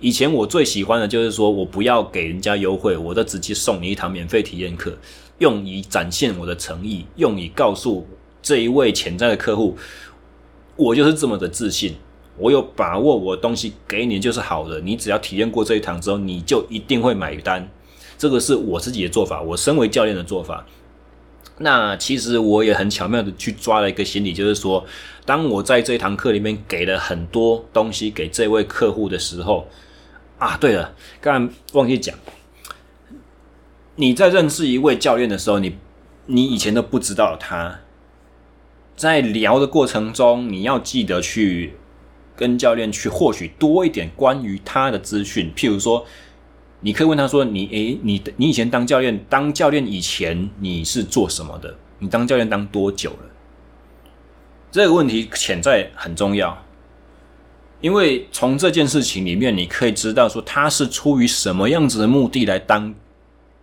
[0.00, 4.96] 以前我最喜欢的就是说我不要给人家优惠，我就直接送你一堂免费体验课，
[5.38, 8.06] 用以展现我的诚意，用以告诉
[8.40, 9.76] 这一位潜在的客户，
[10.76, 11.94] 我就是这么的自信，
[12.38, 17.68] 我有把握，我的东西给你就是好的，你只要体验过这一堂之后，你就一定会买单。
[18.16, 20.66] 这个是我自己的做法，我身为教练的做法。
[21.58, 24.82] 那其实我也很巧妙的去抓了一个心理，就是说，
[25.26, 29.66] 当我在这一堂课里面给了很多东西给这位客户的时候，
[30.40, 32.16] 啊，对了，刚才忘记讲，
[33.94, 35.78] 你在认识一位教练的时候，你
[36.26, 37.78] 你以前都不知道他，
[38.96, 41.74] 在聊的过程中，你要记得去
[42.34, 46.04] 跟教练去获取多一点关于他的资讯，譬如说。
[46.82, 51.76] 你可以问他说：“你诶，你你以前当教练，当教练以前你是做什么的？
[51.98, 53.28] 你当教练当多久了？”
[54.72, 56.56] 这个问题潜在很重要，
[57.80, 62.94] 因为从这件事情里面，你可以知道说他是出于什么样子的目的来当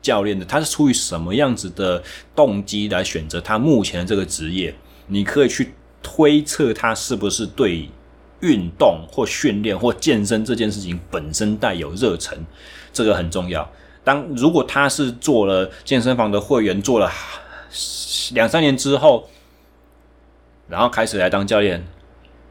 [0.01, 2.01] 教练的，他是出于什么样子的
[2.35, 4.73] 动机来选择他目前的这个职业。
[5.07, 7.87] 你可以去推测他是不是对
[8.41, 12.37] 运动或训练或健身这件事情本身带有热忱。
[12.91, 13.69] 这个很重要。
[14.03, 17.11] 当如果他是做了健身房的会员，做了
[18.31, 19.29] 两三年之后，
[20.67, 21.85] 然后开始来当教练，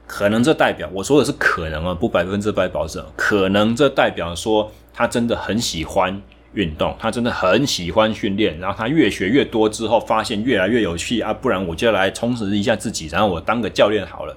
[0.07, 3.05] 可能这代表我说的是可能啊，不百分之百保证。
[3.17, 6.23] 可能这代表说他真的很喜欢
[6.55, 14.37] 运动，他真的很喜欢训练，然后他越学越多之后，发现越来越有趣啊，不然我就来充实一下自己，然后我当个教练好了。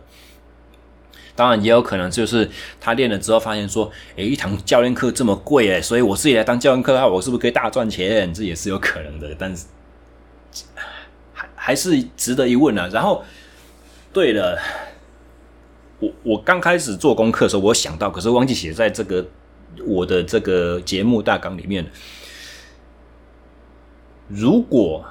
[1.35, 2.49] 当然也有可能，就是
[2.81, 8.33] 他练了之后发现说，诶，一堂教练课这么贵诶，所以我自己来当教练课的话，我是不是可以大赚钱？
[8.33, 9.65] 这也是有可能的，但是
[11.31, 12.89] 还还是值得一问啊。
[12.91, 13.23] 然后，
[14.11, 14.59] 对了，
[15.99, 19.27] 我我刚开始做功课的时候，我想到，可是忘记写在这个
[19.85, 21.85] 我的这个节目大纲里面。
[24.27, 25.05] 如果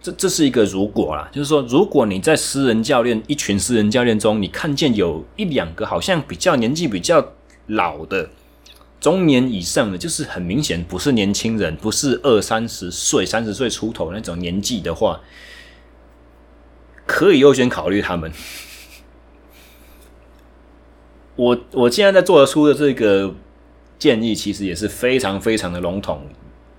[0.00, 7.34] 这这是一个如果啦，就是说，如果你在私人教练一群私人教练中，你看见有一两个好像比较年纪比较
[7.66, 8.30] 老的
[9.00, 15.20] 中年以上的，就是很明显不是年轻人，不是二三十岁、三十岁出头那种年纪的话，
[17.06, 18.32] 可以优先考虑他们。
[21.36, 23.34] 我我现在在做的出的这个
[23.98, 26.26] 建议，其实也是非常非常的笼统，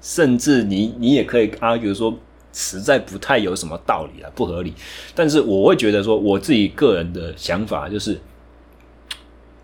[0.02, 2.18] 甚至你你也可以 argue 说。
[2.56, 4.72] 实在不太有什么道理啊，不合理。
[5.16, 8.22] 但是我会觉得说，我自己个人的想法就是，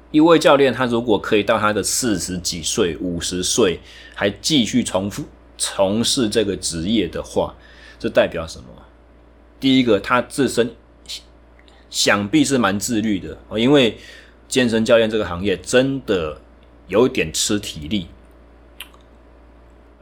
[0.09, 3.79] 一位教练他如果可以到他的四十几岁、五十岁
[4.15, 5.23] 还继续重复
[5.55, 7.55] 从事这个职业的话，
[7.99, 8.65] 这代表什么？
[9.59, 10.71] 第一个，他自身
[11.91, 13.95] 想必是蛮自律的，因为
[14.49, 16.41] 健身教练这个行业真的
[16.87, 18.07] 有点吃体力，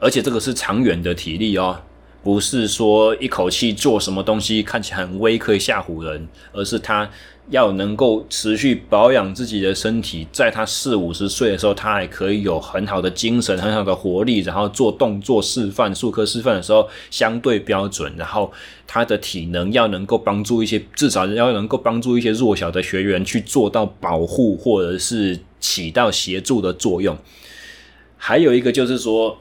[0.00, 1.82] 而且这个是长远的体力哦。
[2.22, 7.08] 不是说一口气做什么东西看起来很威可以吓唬人，而是他
[7.50, 18.52] 要能够持续保养自己的身体，在他四五十岁的时候，他还可以有很好的精神、很好的活力，然后做动作示范、术科示范的时候相对标准，然后
[18.86, 27.16] 他的体能要能够帮助一些，至少要能够帮助一些弱小的学员去做到保护或者是起到协助的作用。
[28.18, 29.38] 还有一个就是说。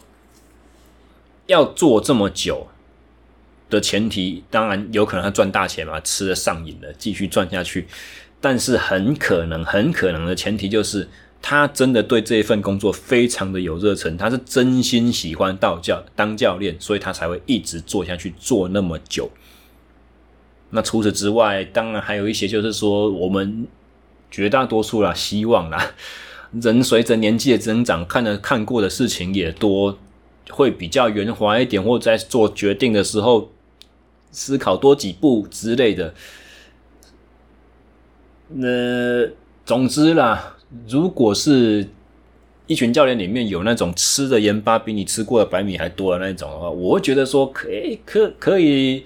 [1.48, 2.68] 要做这么久
[3.70, 7.88] 的前提，当然有可能他赚大钱嘛，吃了上瘾了，继续赚下去。
[8.40, 11.10] 但是很可能、很可能的前提就是，
[11.42, 19.30] 他真的对这一份工作非常的有热忱，他是真心喜欢道教当教练，所以他才会一直做下去，做那么久。
[20.70, 23.66] 那除此之外，当然还有一些，就是说我们
[24.30, 25.92] 绝大多数啦，希望啦，
[26.52, 29.98] 人随着年纪的增长，看的看过的事情也多。
[30.50, 33.52] 会比较圆滑一点，或者在做决定的时候
[34.32, 36.14] 思考多几步之类的。
[38.50, 39.28] 那
[39.66, 41.88] 总之啦，如果是
[42.66, 49.06] 一群教练里面有那种吃的盐巴比你吃过的白米还多的那种的话，我会觉得说可以可可以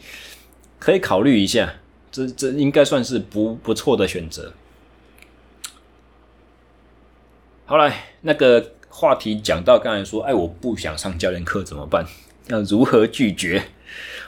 [0.79, 1.75] 可以考虑一下，
[2.11, 4.53] 这这应该算是不不错的选择。
[7.65, 8.73] 好来，那个。
[8.91, 12.05] 话题讲到刚才说，哎，我不想上教练课怎么办？
[12.47, 13.63] 要如何拒绝？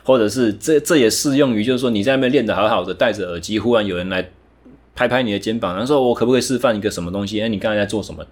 [0.03, 4.31] 或者是这这也适用于，就是说你在那边练得好好的，戴着耳机，忽然有人来
[4.95, 7.41] 拍拍你的肩膀，然后说我可不可以示范一个什么东西？
[7.41, 8.25] 哎，你刚才在做什么？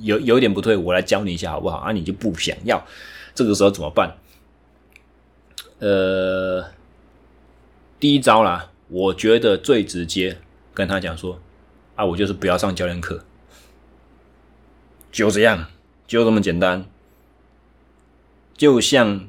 [0.00, 1.78] 有有点不对，我来教你一下好不好？
[1.78, 2.86] 啊，你就不想要，
[3.34, 4.16] 这个时候怎么办？
[5.80, 6.64] 呃，
[7.98, 10.38] 第一招啦，我觉得最直接，
[10.74, 11.40] 跟他讲说，
[11.94, 13.24] 啊，我就是不要上教练课，
[15.18, 15.66] 就这样，
[16.06, 16.84] 就这么简单，
[18.56, 19.26] 就像。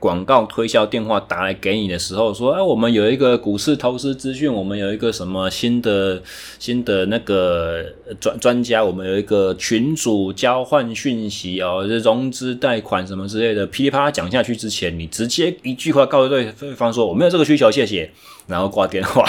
[0.00, 6.22] 广告推销电话打来给你的时候，说：“哎，我们有一个股市投资资讯，我们有一个什么新的
[6.58, 7.82] 新的那个
[8.20, 18.10] 专专家，我们有一个群组交换讯息哦，这融资贷款什么之类的，噼里啪啦讲下去之前，你直接一句话告诉对方说我没有这个需求，谢谢，
[18.46, 19.24] 然后挂电话。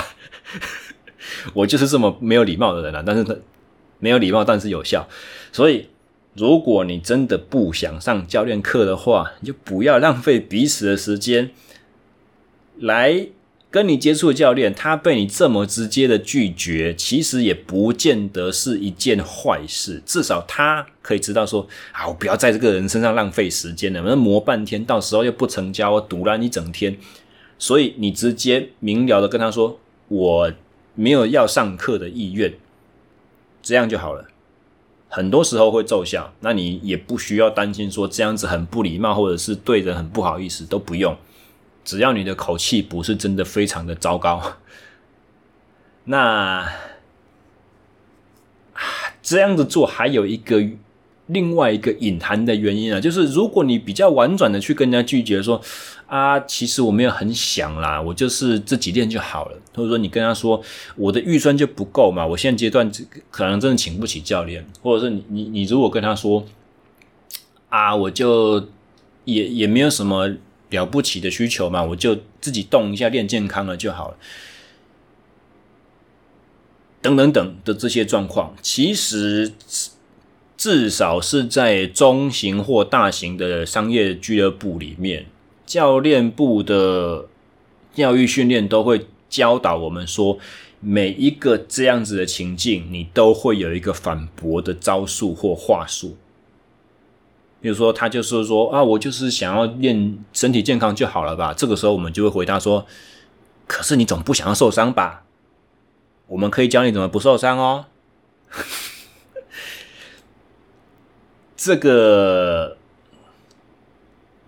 [1.56, 3.34] 我就是这么没有礼貌的人啊，但是他
[4.06, 5.08] 没有礼貌，但是有效，
[5.52, 5.88] 所以。”
[6.38, 11.52] 如果你真的不想上教练课的话，你就不要浪费彼此的时间。
[12.78, 13.28] 来
[13.72, 20.02] 跟你接触的教练，他被你这么直接的拒绝，其实也不见得是一件坏事。
[20.06, 26.98] 至少他可以知道说，啊，我不要在这个人身上浪费时间了，那磨半天，到时候又不成交，我赌烂一整天。
[27.58, 29.80] 所以你直接明了的跟他说，
[30.10, 30.52] 我
[30.96, 32.54] 没有要上课的意愿，
[33.66, 34.28] 这样就好了。
[35.10, 41.18] 很多时候会奏效，那你也不需要担心说这样子很不礼貌，或者是对人很不好意思，都不用。
[41.84, 44.58] 只要你的口气不是真的非常的糟糕，
[46.06, 46.70] 那
[49.24, 50.64] 这样子做还有一个。
[51.28, 55.60] 另外一个隐含的原因啊，就是如果你比较婉转的去跟人家拒绝说
[56.08, 60.62] 啊，其实我没有很想啦，我就是自己练就好了，或者说你跟他说
[60.96, 62.92] 我的预算就不够嘛，我现阶段
[63.32, 66.46] 可能真的请不起教练，或者是你你你如果跟他说
[67.70, 68.70] 啊，我就
[69.24, 70.30] 也也没有什么
[70.70, 74.18] 了不起的需求嘛，我就自己动一下练健康了就好了，
[77.02, 79.54] 等等等的这些状况，其实。
[80.58, 85.26] 至少是在中型或大型的商业俱乐部里面，
[85.66, 87.28] 教练部的
[87.94, 90.38] 教育训练都会教导我们说，
[90.80, 96.18] 每一个这样子的情境，你都会有一个反驳的招数或话术。
[97.62, 101.52] 比如说，他就是说啊，我就是想要练身体健康就好了吧？
[101.52, 102.86] 这个时候，我们就会回答说，
[103.66, 105.24] 可是你总不想要受伤吧？
[106.28, 107.86] 我们可以教你怎么不受伤哦。
[111.58, 112.75] 这个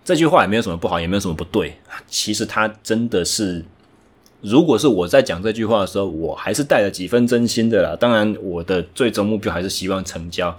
[0.08, 1.74] 这句话也没有什么不好，也没有什么不对。
[2.06, 3.62] 其实他真的是，
[4.40, 7.94] 如果是我在讲这句话的时候，我还是带了几分真心的啦。
[7.94, 10.56] 当然，我的最终目标还是希望成交。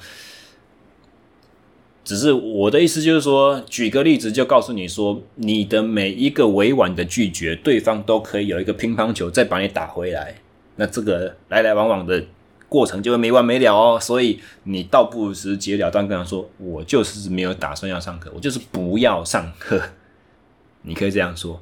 [2.04, 10.36] 只是我的意思就是说，举个例子，就告诉你说，你的每一个委婉的拒绝，对方都可以有一个乒乓球再把你打回来。
[10.76, 12.24] 那这个来来往往的。
[12.70, 19.82] 过程就会没完没了哦，所以你倒不如直截了当跟他说：“我就是没有打算要上课，我就是不要上课。
[20.84, 21.60] ”你可以这样说。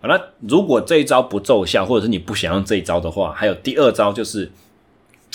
[0.00, 4.50] 好了，如果这一招不奏效，或者是你不想用这一招的话，还有第二招，就是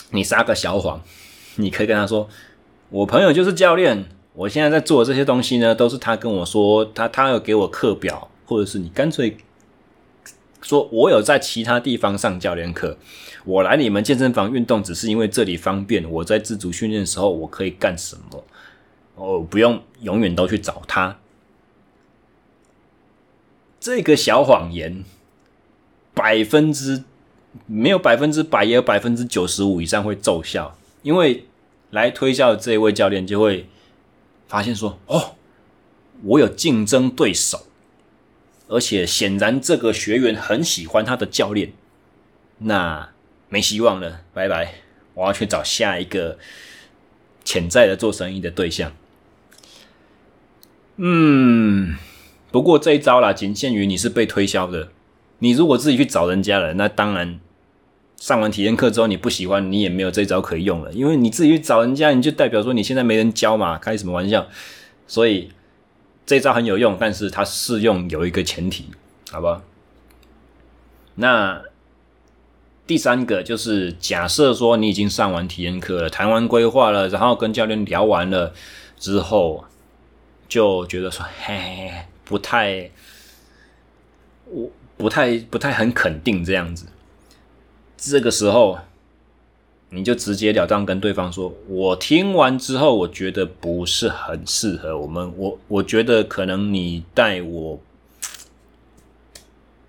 [0.10, 1.02] 你撒个小谎。
[1.58, 2.28] 你可以跟他说
[2.90, 9.38] ：“我朋友就是教练，我现在在做的这些东西呢，都是他跟我说，他他有给我课表，或者是你干脆。”
[10.66, 12.98] 说我有在其他地方上教练课，
[13.46, 16.10] 我来你们健身房运动只是因为这里方便。
[16.10, 18.44] 我在自主训练的时候，我可以干什么？
[19.14, 21.20] 哦不用永远都去找他。
[23.80, 25.04] 这个小谎言，
[26.16, 27.04] 百分之
[27.68, 30.76] 没有百分之百，也有百分之九十五以上会奏效。
[31.04, 31.46] 因为
[31.92, 33.70] 来推销的这一位教练就会
[34.48, 35.36] 发现说：“哦，
[36.24, 37.68] 我有竞争对手。”
[38.68, 41.72] 而且显然，这个学员很喜欢他的教练，
[42.58, 43.10] 那
[43.48, 44.76] 没希望了，拜拜！
[45.14, 46.40] 我要去找下一个
[47.44, 48.92] 潜在的做生意的对象。
[50.98, 51.96] 嗯，
[52.52, 54.90] 不过这一招啦，仅限于你是被推销的。
[55.40, 57.40] 你如果自己去找人家了，那当然
[58.18, 64.48] 上完体验课之后你不喜欢，你也没有这一招可以用了，因为你自己去找人家，你就代表说你现在没人教嘛，开什么玩笑？
[65.06, 65.52] 所以。
[66.26, 68.90] 这招很有用，但是它适用有一个前提，
[69.32, 69.62] 好吧？
[71.16, 71.62] 那
[72.88, 78.54] 第三个就是假设说你已经上完体验课了，谈完规划了，然后跟教练聊完了
[78.98, 79.66] 之后，
[80.50, 82.92] 就觉得说，嘿，嘿，嘿，不太，
[84.46, 86.88] 我不太不太很肯定这样子。
[87.98, 88.80] 这个时候，
[89.96, 95.34] 你就直截了当跟对方说：“我听完之后，我觉得不是很适合我们。
[95.38, 97.80] 我我觉得可能你带我，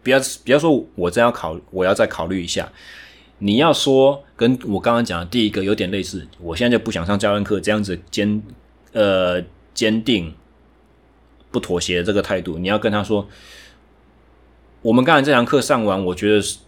[0.04, 2.70] 不要不要说，我真要考，我要再考虑一下。
[3.38, 8.40] 你要说跟我刚刚讲的第一个有点类似，我现在就不想上教练课，这样子坚
[8.92, 9.42] 呃
[9.74, 10.32] 坚定
[11.50, 13.28] 不妥协的这个态度，你要跟他说，
[14.82, 16.58] 我们刚才这堂课上完，我觉得是。”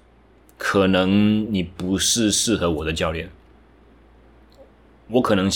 [0.59, 3.31] 可能你不是适合我的教练，
[5.09, 5.49] 我可能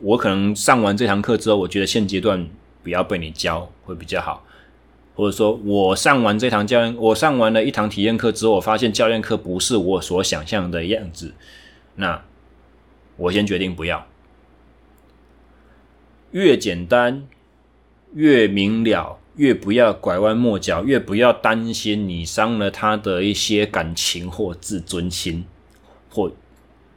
[0.00, 2.48] 我可能上完这堂课之后，我觉得现阶段
[2.82, 4.44] 不要被你教会比较好，
[5.14, 11.34] 或者说我上完这堂教练，我上完了一堂体验课之后，我发现教练课不是我所想象的样子，
[11.96, 12.24] 那
[13.18, 14.06] 我先决定不要，
[16.30, 17.28] 越简单
[18.14, 19.18] 越明了。
[19.36, 25.46] 越不要拐弯抹角，越不要担心你伤了他的一些感情或自尊心，
[26.10, 26.30] 或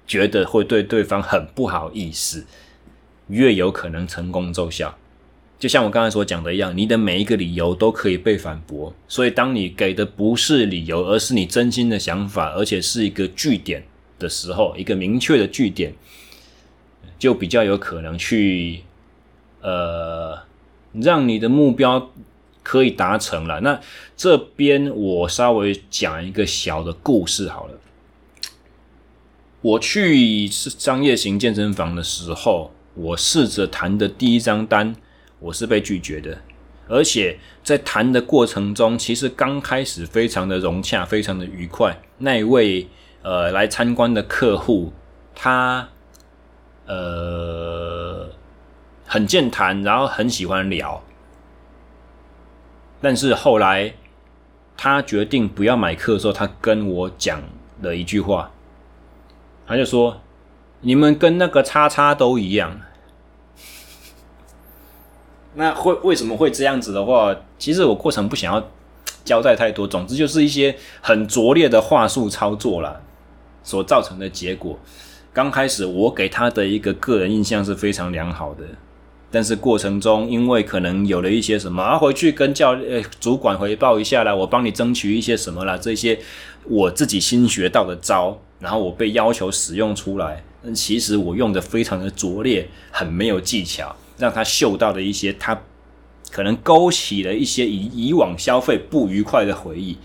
[0.05, 2.45] 觉得会对对方很不好意思，
[3.29, 4.97] 越有可能成功奏效。
[5.57, 8.93] 就像我刚才所讲的一样，你的每一个理由都可以被反驳。
[9.07, 13.85] 所以，当你给的不是理由，而是你真心的想法，而且是一个据点
[14.19, 15.93] 的时候，一个明确的据点，
[17.17, 18.81] 就比较有可能去
[19.61, 20.39] 呃。
[21.01, 22.11] 让你的目标
[22.63, 23.59] 可以达成了。
[23.61, 23.79] 那
[24.15, 27.73] 这边我稍微讲一个小的故事好了。
[29.61, 34.95] 我去商业型健身房的时候，我试着谈的第一张单，
[35.39, 36.37] 我是被拒绝的。
[36.87, 41.99] 而且在谈的过程中，其实刚开始非常的融洽，非常的愉快。
[42.19, 42.87] 那一位
[43.23, 44.93] 呃来参观的客户，
[45.33, 45.89] 他
[46.85, 48.29] 呃。
[49.05, 51.03] 很健谈，然后很喜欢聊，
[53.01, 53.93] 但是后来
[54.75, 57.41] 他决定不要买课的时候，他跟我讲
[57.81, 58.51] 了一句话，
[59.67, 60.21] 他就说
[60.81, 62.81] ：“你们跟那个叉叉都一样。
[65.53, 67.35] ”那会为什么会这样子的话？
[67.57, 68.67] 其实我过程不想要
[69.23, 72.99] 交代太多，总之就是一些很拙劣的话术操作啦，
[73.63, 74.77] 所造成的结果。
[75.31, 78.65] 刚开始我给他的一个个人印象是非常良好的。
[79.35, 86.17] 但是过程中，因为可能有了一些什么，啊，回去跟教呃主管回报一下啦，我帮你争取一些什么啦，这些
[86.63, 95.61] 我自己新学到的招，然后我被要求使用出来，但其实我用的非常的拙劣，很没有技巧，让他嗅到了一些他
[96.31, 99.97] 可能勾起了一些以以往消费不愉快的回忆，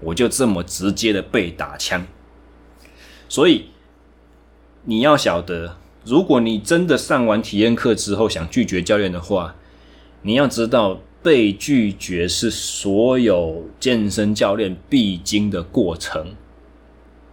[0.00, 2.06] 我就这么直接的被打枪，
[3.30, 3.70] 所以
[4.84, 5.78] 你要晓得。
[6.04, 9.54] 如果你真的上完体验课之后想拒绝教练的话，
[10.20, 16.34] 你要知道被拒绝是所有健身教练必经的过程。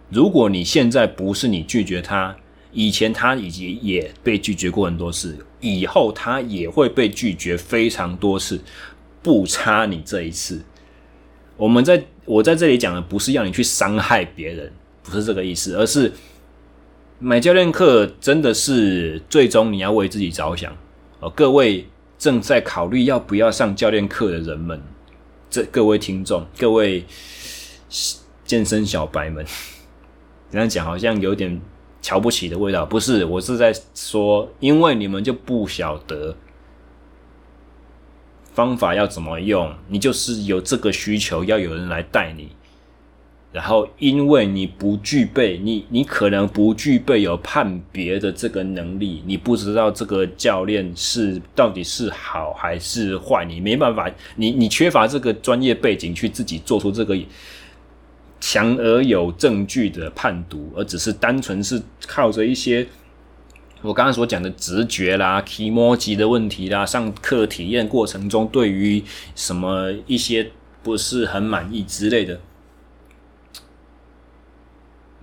[0.08, 2.34] 如果你现在不是你拒绝他，
[2.72, 8.58] 以前他已经也被拒绝过很多次，以后他也会被拒绝非常多次，
[9.22, 10.62] 不差你这一次。
[11.58, 16.10] 我们在我在这里讲的不是要你去伤害别人，不是这个意思，而是。
[17.24, 20.76] 买教练课真的是最终你要为自己着想
[21.20, 21.86] 哦，各位
[22.18, 24.82] 正在考虑要不要上教练课的人们，
[25.48, 27.04] 这各位听众，各位
[28.44, 29.46] 健身小白们，
[30.50, 31.60] 这样讲好像有点
[32.00, 36.36] 瞧不起的味道，不是，我是在说，因为你们就不晓得
[38.52, 42.48] 方法要怎么用，你就是有这个需求，要有人来带你。
[43.52, 57.14] 然后，因为你不具备，你你可能不具备有判别的这个能力，你不知道这个教练是到底是好还是坏，你没办法，你你缺乏这个专业背景去自己做出这个
[58.40, 62.86] 强而有证据的判读，而只是单纯是靠着一些
[63.82, 69.02] 我刚刚所讲的直觉啦、提摸级的问题啦，上课体验过程中对于
[69.34, 70.50] 什么一些
[70.82, 72.40] 不是很满意之类的。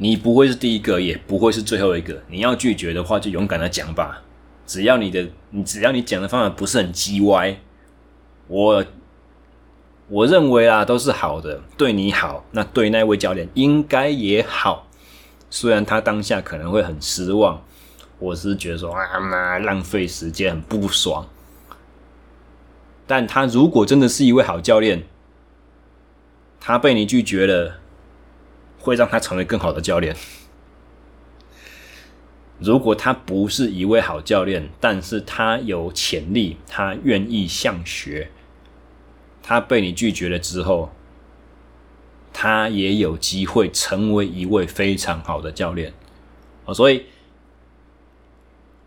[0.02, 2.24] 你不会是第一个，也不会是最后一个。
[2.30, 4.24] 你要拒绝的话，就勇敢的讲吧。
[4.66, 7.58] 只要你的，你只要你讲的方法不是很鸡歪，
[8.48, 8.86] 我
[10.08, 14.88] 我认为啊，都是好的，对你好，那对那位教练应该也好。
[15.50, 17.62] 虽然他当下可能会很失望，
[18.20, 21.28] 我是觉得说啊妈，浪费时间，很不爽。
[23.06, 25.04] 但他如果真的是一位好教练，
[26.58, 27.80] 他被你拒绝了。
[28.80, 30.16] 会让他成为更好的教练。
[32.60, 38.32] 如果他不是一位好教练，但是他有潜力，他愿意向学，
[39.42, 40.92] 他被你拒绝了之后，
[42.34, 45.94] 他也有机会成为一位非常好的教练。
[46.66, 47.06] 哦，所以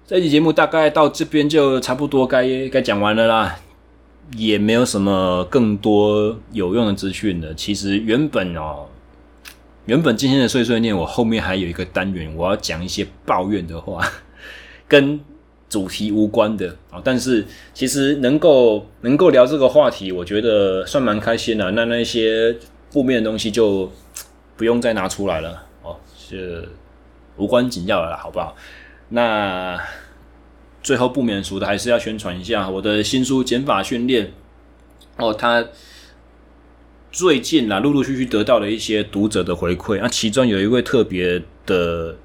[0.07, 3.57] 这期节目大概到这边就差不多该该讲完了啦，
[4.37, 7.55] 也没有什么更多有用的资讯了。
[7.55, 8.89] 其实原本哦，
[9.87, 14.01] 原本今天的碎碎念，我后面还有一个单元，我要讲一些抱怨的话，
[14.89, 15.21] 跟
[15.69, 17.01] 主题无关的啊。
[17.03, 21.71] 但是其实能够能够聊这个话题，我觉得算蛮开心的。
[21.73, 22.57] 那那些
[22.91, 23.91] 负面的东西就
[24.57, 26.69] 不用再拿出来了哦，是。
[27.39, 28.55] 无关紧要的啦，好不好？
[29.09, 29.81] 那
[30.83, 34.27] 最后不免俗的，还是要宣传一下我的新书《减法训练》
[35.17, 35.33] 哦。
[35.33, 35.65] 他
[37.13, 40.01] 最近啦，陆陆续续得到了一些读者的回馈。
[40.01, 42.17] 那其中有一位特别的，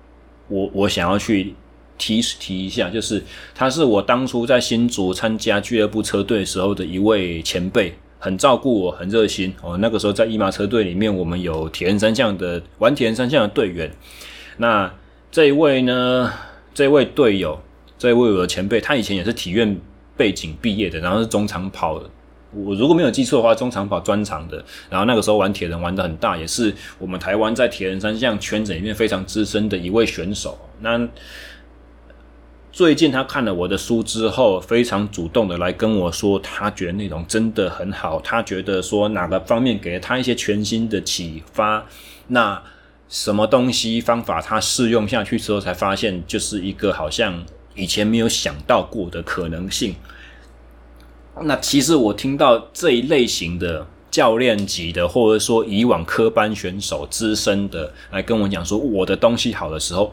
[0.48, 1.54] 我我想要去
[1.98, 3.22] 提提一下，就是
[3.54, 9.78] 他是我当初在新竹参加俱乐部车队时候的一位前辈，很照顾我，很热心哦。
[9.78, 13.92] 那个时候在一马车队里面，我们有铁人三项的玩铁人三项的队员。
[14.56, 14.92] 那
[15.30, 16.32] 这一位呢？
[16.74, 17.60] 这位队友，
[17.98, 19.78] 这位我的前辈，他以前也是体院
[20.16, 22.02] 背景毕业的，然后是中长跑。
[22.54, 24.64] 我如果没有记错的话，中长跑专长的。
[24.90, 30.58] 然后那个时候玩铁人玩得很大，也是我们台湾在铁人三项圈子里面非常资深的一位选手。
[30.80, 31.08] 那
[32.72, 41.86] 最近他看了我的书之后，非常主动的来跟我说，他觉得内容真的很好，他觉得说哪个方面给了他一些全新的启发。
[42.28, 42.62] 那
[43.10, 47.44] 什么东西方法，他试用下去之后，才发现就是一个好像
[47.74, 49.96] 以前没有想到过的可能性。
[51.44, 60.12] 那其实我听到这一类型的教练级的，或者说以往科班选手资深的来跟我讲说我的东西好的时候，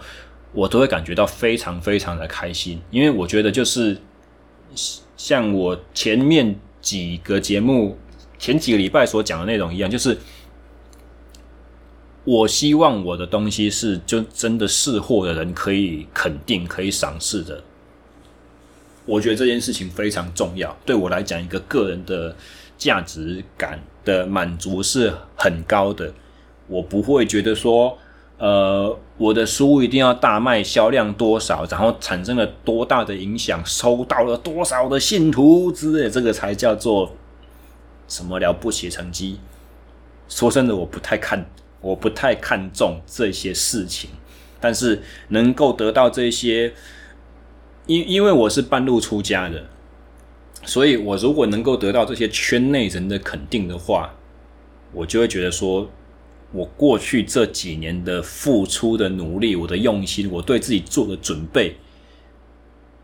[0.53, 3.97] 我都会感觉到非常非常的开心，因为我觉得就是
[5.17, 7.97] 像我前面几个节目
[8.39, 10.17] 前几个礼拜所讲的内容一样，就是。
[12.27, 17.63] 我希望我的东西是就真的试货的人可以肯定、可以赏识的。
[19.07, 22.35] 我觉得这件事情非常重要，对我来讲，一个个人的
[22.79, 26.13] 价值感的满足是很高的。
[26.67, 27.97] 我不会觉得说，
[28.39, 37.13] 呃，我的书一定要大卖，销量多少，然后产生了多大的影响，收到了多少的信徒之类，这个才叫做
[38.09, 39.39] 什么了不起成绩。
[40.29, 41.45] 说真的，我不太看。
[41.81, 44.09] 我不太看重这些事情，
[44.59, 46.73] 但是能够得到这些，
[47.87, 49.65] 因因为我是半路出家的，
[50.65, 54.15] 所以我如果能够得到这些圈内人的肯定的话，
[54.93, 55.89] 我就会觉得说，
[56.53, 61.77] 我过去这几年的付出的努力，我的用心，我对自己做的准备，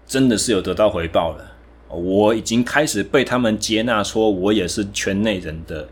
[0.06, 1.52] 真的是有得到回报了。
[1.88, 5.88] 我已经开始被他们接纳，说我也是圈内人的。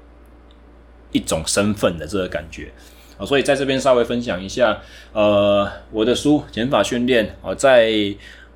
[1.11, 2.71] 一种身份的这个感觉
[3.17, 4.79] 啊，所以在这边稍微分享一下，
[5.15, 7.91] 呃，我的书《减法训练》啊，在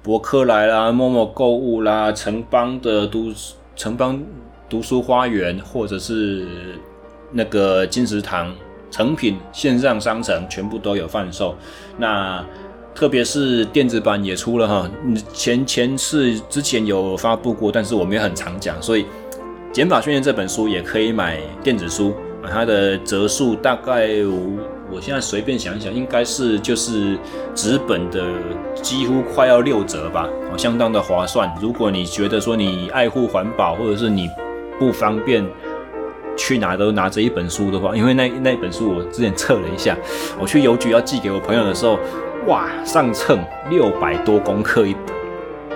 [0.03, 3.32] 博客来啦、默默购物啦、城邦的读
[3.76, 4.20] 城邦
[4.68, 6.44] 读书花园，或者是
[7.30, 8.53] 那个金石堂
[8.90, 11.55] 成品线上商城，全部都有贩售。
[11.98, 12.44] 那
[12.92, 14.90] 特别是电子版也出了哈，
[15.32, 19.05] 前前次之前有发布过，但是我没有很常讲，所以
[19.72, 22.12] 《减法训练》这本书也可以买电子书。
[22.50, 24.59] 它的折数大概我，
[24.95, 27.18] 我现在随便想一想，应该是就是
[27.55, 28.22] 纸本的
[28.82, 31.51] 几乎快要六折吧，哦，相当的划算。
[31.61, 34.28] 如果你觉得说你爱护环保，或者是你
[34.78, 35.43] 不方便
[36.36, 39.97] 去哪都拿着一本书的话，因为那 那本书我之前测了一下，
[40.38, 41.99] 我去邮局要寄给我朋友的时候，
[42.47, 43.38] 哇，上秤
[43.70, 45.70] 六百多公克一本，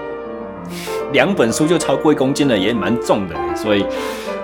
[1.14, 3.34] 两本书就超过一公斤了，也蛮重的。
[3.56, 3.82] 所以，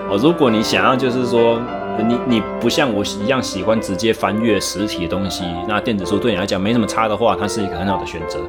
[0.09, 1.61] 哦，如果你想要就是说。
[1.99, 8.39] 你你不像我一样喜欢直接翻阅实体的东西，那电子书对你来讲没什么差的话，它是一个很好的选择。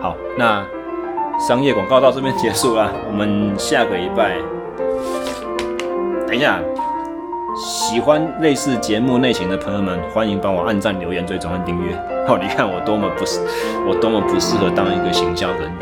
[0.00, 0.64] 好，那
[1.38, 4.36] 商业广告到这边结束了，我们下个礼拜，
[6.26, 6.60] 等一下，
[7.56, 11.94] 喜欢类似节目类型的朋友们，欢迎帮我按赞、留言、追踪和订阅。
[12.26, 13.40] 哦，你看我多么不适，
[13.88, 15.72] 我多么不适合当一个行销人员。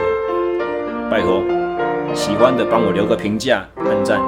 [1.11, 1.43] 拜托，
[2.15, 4.21] 喜欢的帮我留个评价、按赞、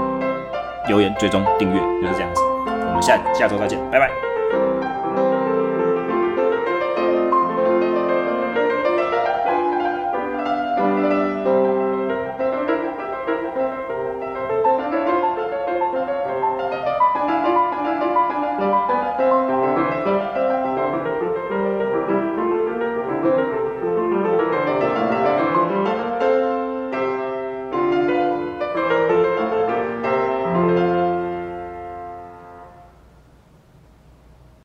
[0.89, 2.50] 留言、追踪、订阅，就是这样子。
[2.91, 4.30] 我们下下周再见，拜拜。